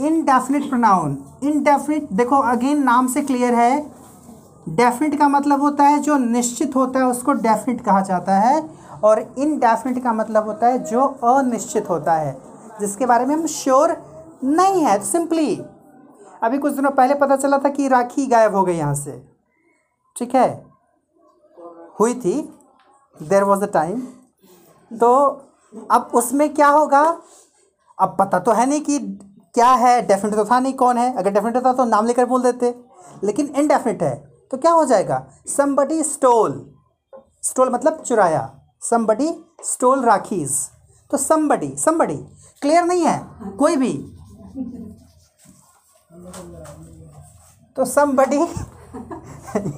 [0.01, 3.91] इनडेफिनिट प्रोनाउन इनडेफिनिट देखो अगेन नाम से क्लियर है।
[4.69, 9.35] डेफिनिट का मतलब होता है जो निश्चित होता है, उसको डेफिनिट कहा जाता है। और
[9.39, 12.37] इनडेफिनिट का मतलब होता है जो अनिश्चित होता है।
[12.81, 13.97] जिसके बारे में हम श्योर
[14.45, 15.63] नहीं है सिंपली
[16.45, 19.29] अभी कुछ दिनों पहले पता चला था कि राखी गायब हो गई यहाँ से।
[20.17, 20.67] ठीक है?
[22.01, 22.59] हुई थी।
[23.23, 24.01] देर वॉज़ अ टाइम
[24.93, 25.15] तो
[25.91, 27.03] अब उसमें क्या होगा?
[27.99, 28.99] अब पता तो है नहीं कि
[29.55, 32.43] क्या है। डेफिनेट तो था नहीं कौन है। अगर डेफिनेट था तो नाम लेकर बोल
[32.43, 32.75] देते।
[33.25, 34.15] लेकिन इनडेफिनेट है।
[34.51, 35.27] तो क्या हो जाएगा?
[35.47, 36.75] समबडी स्टोल
[37.43, 40.71] स्टोल मतलब चुराया। Somebody stole rakhis.
[41.11, 42.17] तो समबडी समबडी
[42.63, 43.27] क्लियर नहीं है?
[43.59, 43.93] कोई भी।
[47.77, 48.43] तो समबडी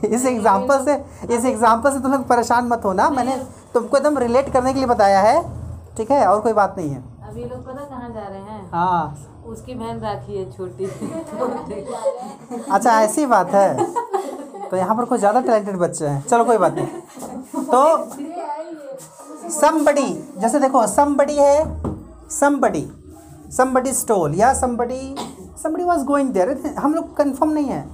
[0.09, 0.95] इस एग्ज़ाम्पल से
[1.35, 3.37] इस एग्ज़ाम्पल से तुम लोग परेशान मत होना। मैंने
[3.75, 5.43] तुमको एकदम रिलेट करने के लिए बताया है
[5.97, 6.27] ठीक है?
[6.27, 8.71] और कोई बात नहीं है। अब ये लोग पता कहाँ जा रहे हैं?
[8.73, 10.85] हाँ। उसकी बहन राखी है छोटी।
[12.71, 13.75] अच्छा ऐसी बात है।
[14.71, 16.87] तो यहाँ पर कुछ ज़्यादा टैलेंटेड बच्चे हैं। चलो कोई बात नहीं।
[17.65, 17.81] तो
[19.51, 21.65] समबडी जैसे देखो समबडी है
[22.31, 22.87] समबडी
[23.53, 25.15] समबडी स्टोल या somebody
[25.63, 27.89] somebody was going there हम लोग कन्फर्म नहीं है।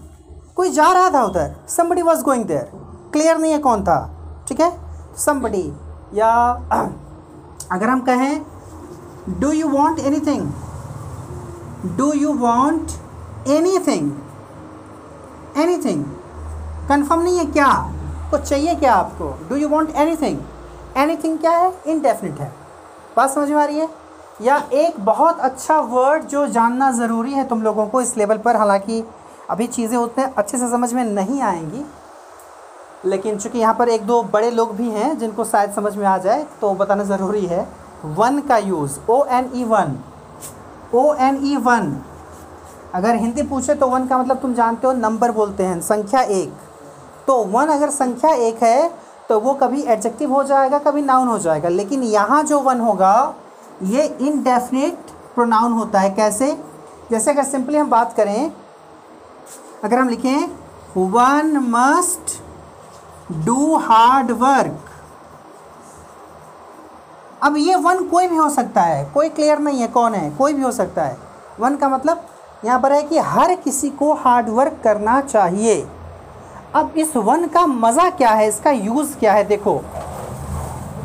[0.57, 1.55] कोई जा रहा था उधर?
[1.69, 2.71] Somebody was going there
[3.13, 3.99] clear नहीं है कौन था।
[4.49, 4.79] ठीक है?
[5.17, 5.73] समबडी
[6.15, 6.29] या,
[7.73, 8.47] अगर हम कहें
[9.29, 10.53] do you want anything
[11.97, 12.91] do you want
[13.79, 14.13] anything
[15.85, 16.05] anything
[16.89, 17.93] confirm नहीं है क्या?
[18.31, 19.39] कुछ चाहिए क्या आपको?
[19.49, 20.41] Do you want anything
[21.17, 21.75] anything क्या है?
[21.87, 22.53] इनडेफिनिट है।
[23.17, 24.02] बात समझ में आ रही है?
[24.43, 28.57] या एक बहुत अच्छा वर्ड जो जानना ज़रूरी है तुम लोगों को इस लेवल पर,
[28.57, 29.05] हालाँकि
[29.51, 31.85] अभी चीज़ें उतने अच्छे से समझ में नहीं आएँगी,
[33.05, 36.17] लेकिन चूँकि यहाँ पर एक दो बड़े लोग भी हैं जिनको शायद समझ में आ
[36.19, 37.67] जाए तो बताना ज़रूरी है।
[38.17, 39.97] वन का use O N E one
[40.95, 41.97] O N E one
[42.95, 46.53] अगर हिंदी पूछे तो वन का मतलब तुम जानते हो नंबर बोलते हैं, संख्या एक।
[47.27, 48.91] तो वन अगर संख्या एक है
[49.29, 53.35] तो वो कभी एडजेक्टिव हो जाएगा, कभी नाउन हो जाएगा, लेकिन यहाँ जो वन होगा
[53.83, 56.57] ये इनडेफिनेट प्रोनाउन होता है, कैसे?
[57.11, 58.53] जैसे अगर सिंपली हम बात करें,
[59.85, 60.49] अगर हम लिखें
[60.97, 62.41] one must
[63.47, 64.89] do hard work
[67.43, 70.53] अब ये वन कोई भी हो सकता है, कोई क्लियर नहीं है कौन है, कोई
[70.53, 71.17] भी हो सकता है।
[71.61, 72.27] वन का मतलब
[72.65, 75.87] यहाँ पर है कि हर किसी को हार्ड वर्क करना चाहिए।
[76.75, 79.75] अब इस वन का मज़ा क्या है, इसका यूज़ क्या है, देखो।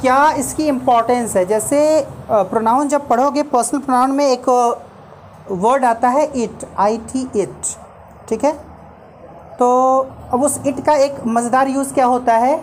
[0.01, 1.45] क्या इसकी इम्पोर्टेंस है?
[1.45, 1.79] जैसे
[2.31, 4.49] प्रोनाउन जब पढ़ोगे पर्सनल प्रोनाउन में एक
[5.51, 7.75] वर्ड आता है इट आई टी इट
[8.29, 8.51] ठीक है?
[9.59, 9.99] तो
[10.33, 12.57] अब उस इट का एक मज़ेदार यूज़ क्या होता है?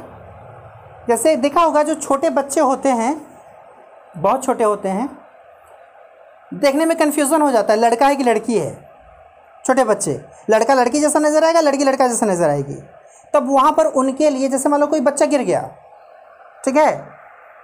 [1.09, 3.15] जैसे देखा होगा, जो छोटे बच्चे होते हैं,
[4.15, 5.09] बहुत छोटे होते हैं,
[6.53, 8.73] देखने में कन्फ्यूज़न हो जाता है, लड़का है कि लड़की है?
[9.65, 10.21] छोटे बच्चे,
[10.51, 12.75] लड़का लड़की जैसा नज़र आएगा, लड़की लड़का जैसा नज़र आएगी।
[13.35, 15.69] तब वहाँ पर उनके लिए, जैसे मान लो कोई बच्चा गिर गया,
[16.65, 17.14] ठीक है?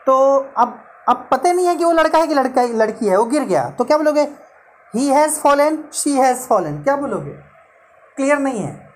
[0.07, 3.25] तो अब अब पता नहीं है कि वो लड़का है कि लड़का, लड़की है, वो
[3.25, 4.23] गिर गया। तो क्या बोलोगे?
[4.95, 7.31] He has fallen she has fallen क्या बोलोगे?
[8.17, 8.91] क्लियर नहीं है।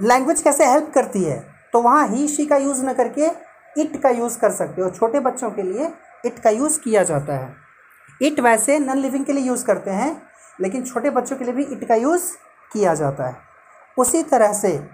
[0.00, 1.54] लैंग्वेज कैसे हेल्प करती है?
[1.72, 3.26] तो वहाँ ही शी का यूज़ न करके
[3.82, 5.92] इट का यूज़ कर सकते हो। छोटे बच्चों के लिए
[6.24, 7.54] इट का यूज़ किया जाता है।
[8.22, 10.22] इट वैसे नॉन लिविंग के लिए यूज़ करते हैं,
[10.60, 12.32] लेकिन छोटे बच्चों के लिए भी इट का यूज़
[12.72, 13.36] किया जाता है।
[13.98, 14.88] उसी तरह से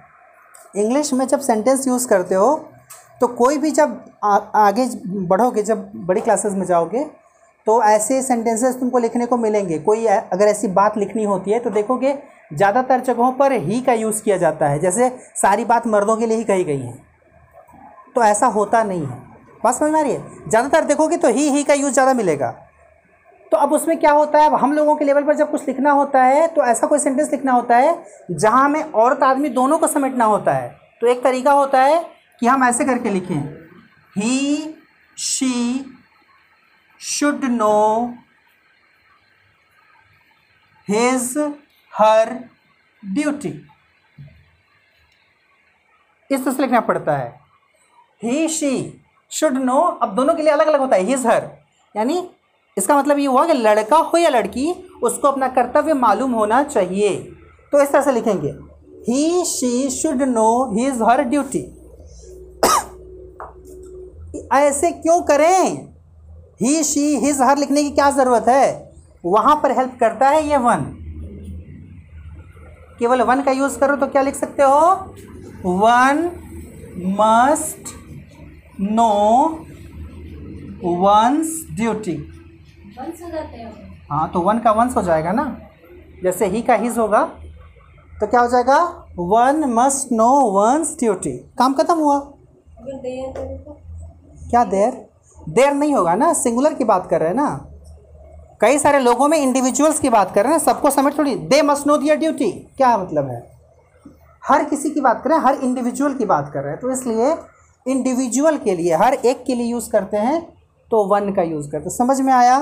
[0.77, 2.73] इंग्लिश में जब सेंटेंस यूज़ करते हो
[3.21, 7.05] तो कोई भी जब आ, आगे बढ़ोगे जब बड़ी क्लासेस में जाओगे
[7.67, 11.71] तो ऐसे सेंटेंसेस तुमको लिखने को मिलेंगे। कोई अगर ऐसी बात लिखनी होती है तो
[11.71, 12.15] देखोगे
[12.53, 16.37] ज़्यादातर जगहों पर ही का यूज़ किया जाता है। जैसे सारी बात मर्दों के लिए
[16.37, 16.95] ही कही गई है।
[18.15, 19.19] तो ऐसा होता नहीं है।
[19.65, 20.49] बात समझ में आ रही है?
[20.49, 22.55] ज़्यादातर देखोगे तो ही ही का यूज़ ज़्यादा मिलेगा।
[23.53, 24.47] तो अब उसमें क्या होता है?
[24.47, 27.31] अब हम लोगों के लेवल पर जब कुछ लिखना होता है तो ऐसा कोई सेंटेंस
[27.33, 27.99] लिखना होता है
[28.33, 30.69] जहाँ हमें औरत आदमी दोनों को समेटना होता है।
[31.01, 32.05] तो एक तरीका होता है
[32.41, 33.41] कि हम ऐसे करके लिखें।
[34.19, 34.75] He
[35.17, 35.85] she
[37.01, 38.07] should know
[40.89, 41.37] his
[41.95, 42.33] her
[43.03, 43.49] duty
[46.31, 47.29] इस तरह से लिखना पड़ता है।
[48.23, 51.51] ही शी शुड नो अब दोनों के लिए अलग अलग होता है। हिज हर
[51.95, 52.29] यानी
[52.77, 54.73] इसका मतलब ये हुआ कि लड़का हो या लड़की,
[55.03, 57.17] उसको अपना कर्तव्य मालूम होना चाहिए।
[57.73, 58.49] तो इस तरह से लिखेंगे।
[59.09, 61.61] He she should know his her duty
[64.53, 65.89] ऐसे क्यों करें?
[66.61, 68.93] ही शी हिज हर लिखने की क्या ज़रूरत है?
[69.25, 70.85] वहाँ पर हेल्प करता है ये वन
[72.99, 74.81] केवल वन का यूज़ करो तो क्या लिख सकते हो?
[75.65, 76.31] One
[77.19, 77.95] must
[78.81, 79.13] know
[80.85, 82.17] one's duty
[84.13, 85.45] हो तो वन का वंस हो जाएगा ना?
[86.23, 87.23] जैसे ही का हिज होगा
[88.21, 88.79] तो क्या हो जाएगा?
[89.19, 92.19] One must know one's duty काम खत्म हुआ।
[94.51, 95.07] क्या देर?
[95.49, 96.33] देर नहीं होगा ना?
[96.33, 97.67] सिंगुलर की बात कर रहे हैं ना?
[98.61, 100.65] कई सारे लोगों में इंडिविजुअल्स की बात कर रहे हैं ना?
[100.65, 103.43] सबको समेट थोड़ी they must know their duty क्या मतलब है?
[104.43, 106.91] हर किसी की बात कर रहे हैं, हर इंडिविजुअल की बात कर रहे हैं। तो
[106.91, 107.35] इसलिए
[107.87, 110.41] इंडिविजुअल के लिए, हर एक के लिए यूज़ करते हैं
[110.91, 112.61] तो वन का यूज़ करते हैं। समझ में आया?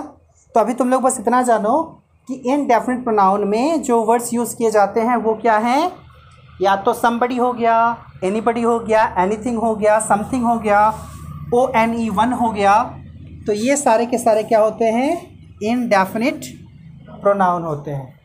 [0.55, 1.83] तो अभी तुम लोग बस इतना जानो
[2.29, 5.91] कि इन डेफिनेट प्रोनाउन में जो वर्ड्स यूज़ किए जाते हैं, वो क्या हैं?
[6.63, 7.77] या तो समबडी हो गया
[8.25, 10.93] एनीबडी हो गया एनीथिंग हो गया समथिंग हो गया
[11.55, 12.83] ओ एन ई वन हो गया
[13.47, 15.11] तो ये सारे के सारे क्या होते हैं?
[15.63, 16.45] इनडेफिनिट
[17.21, 18.21] प्रोनाउन होते हैं।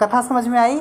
[0.00, 0.80] कथा समझ में आई?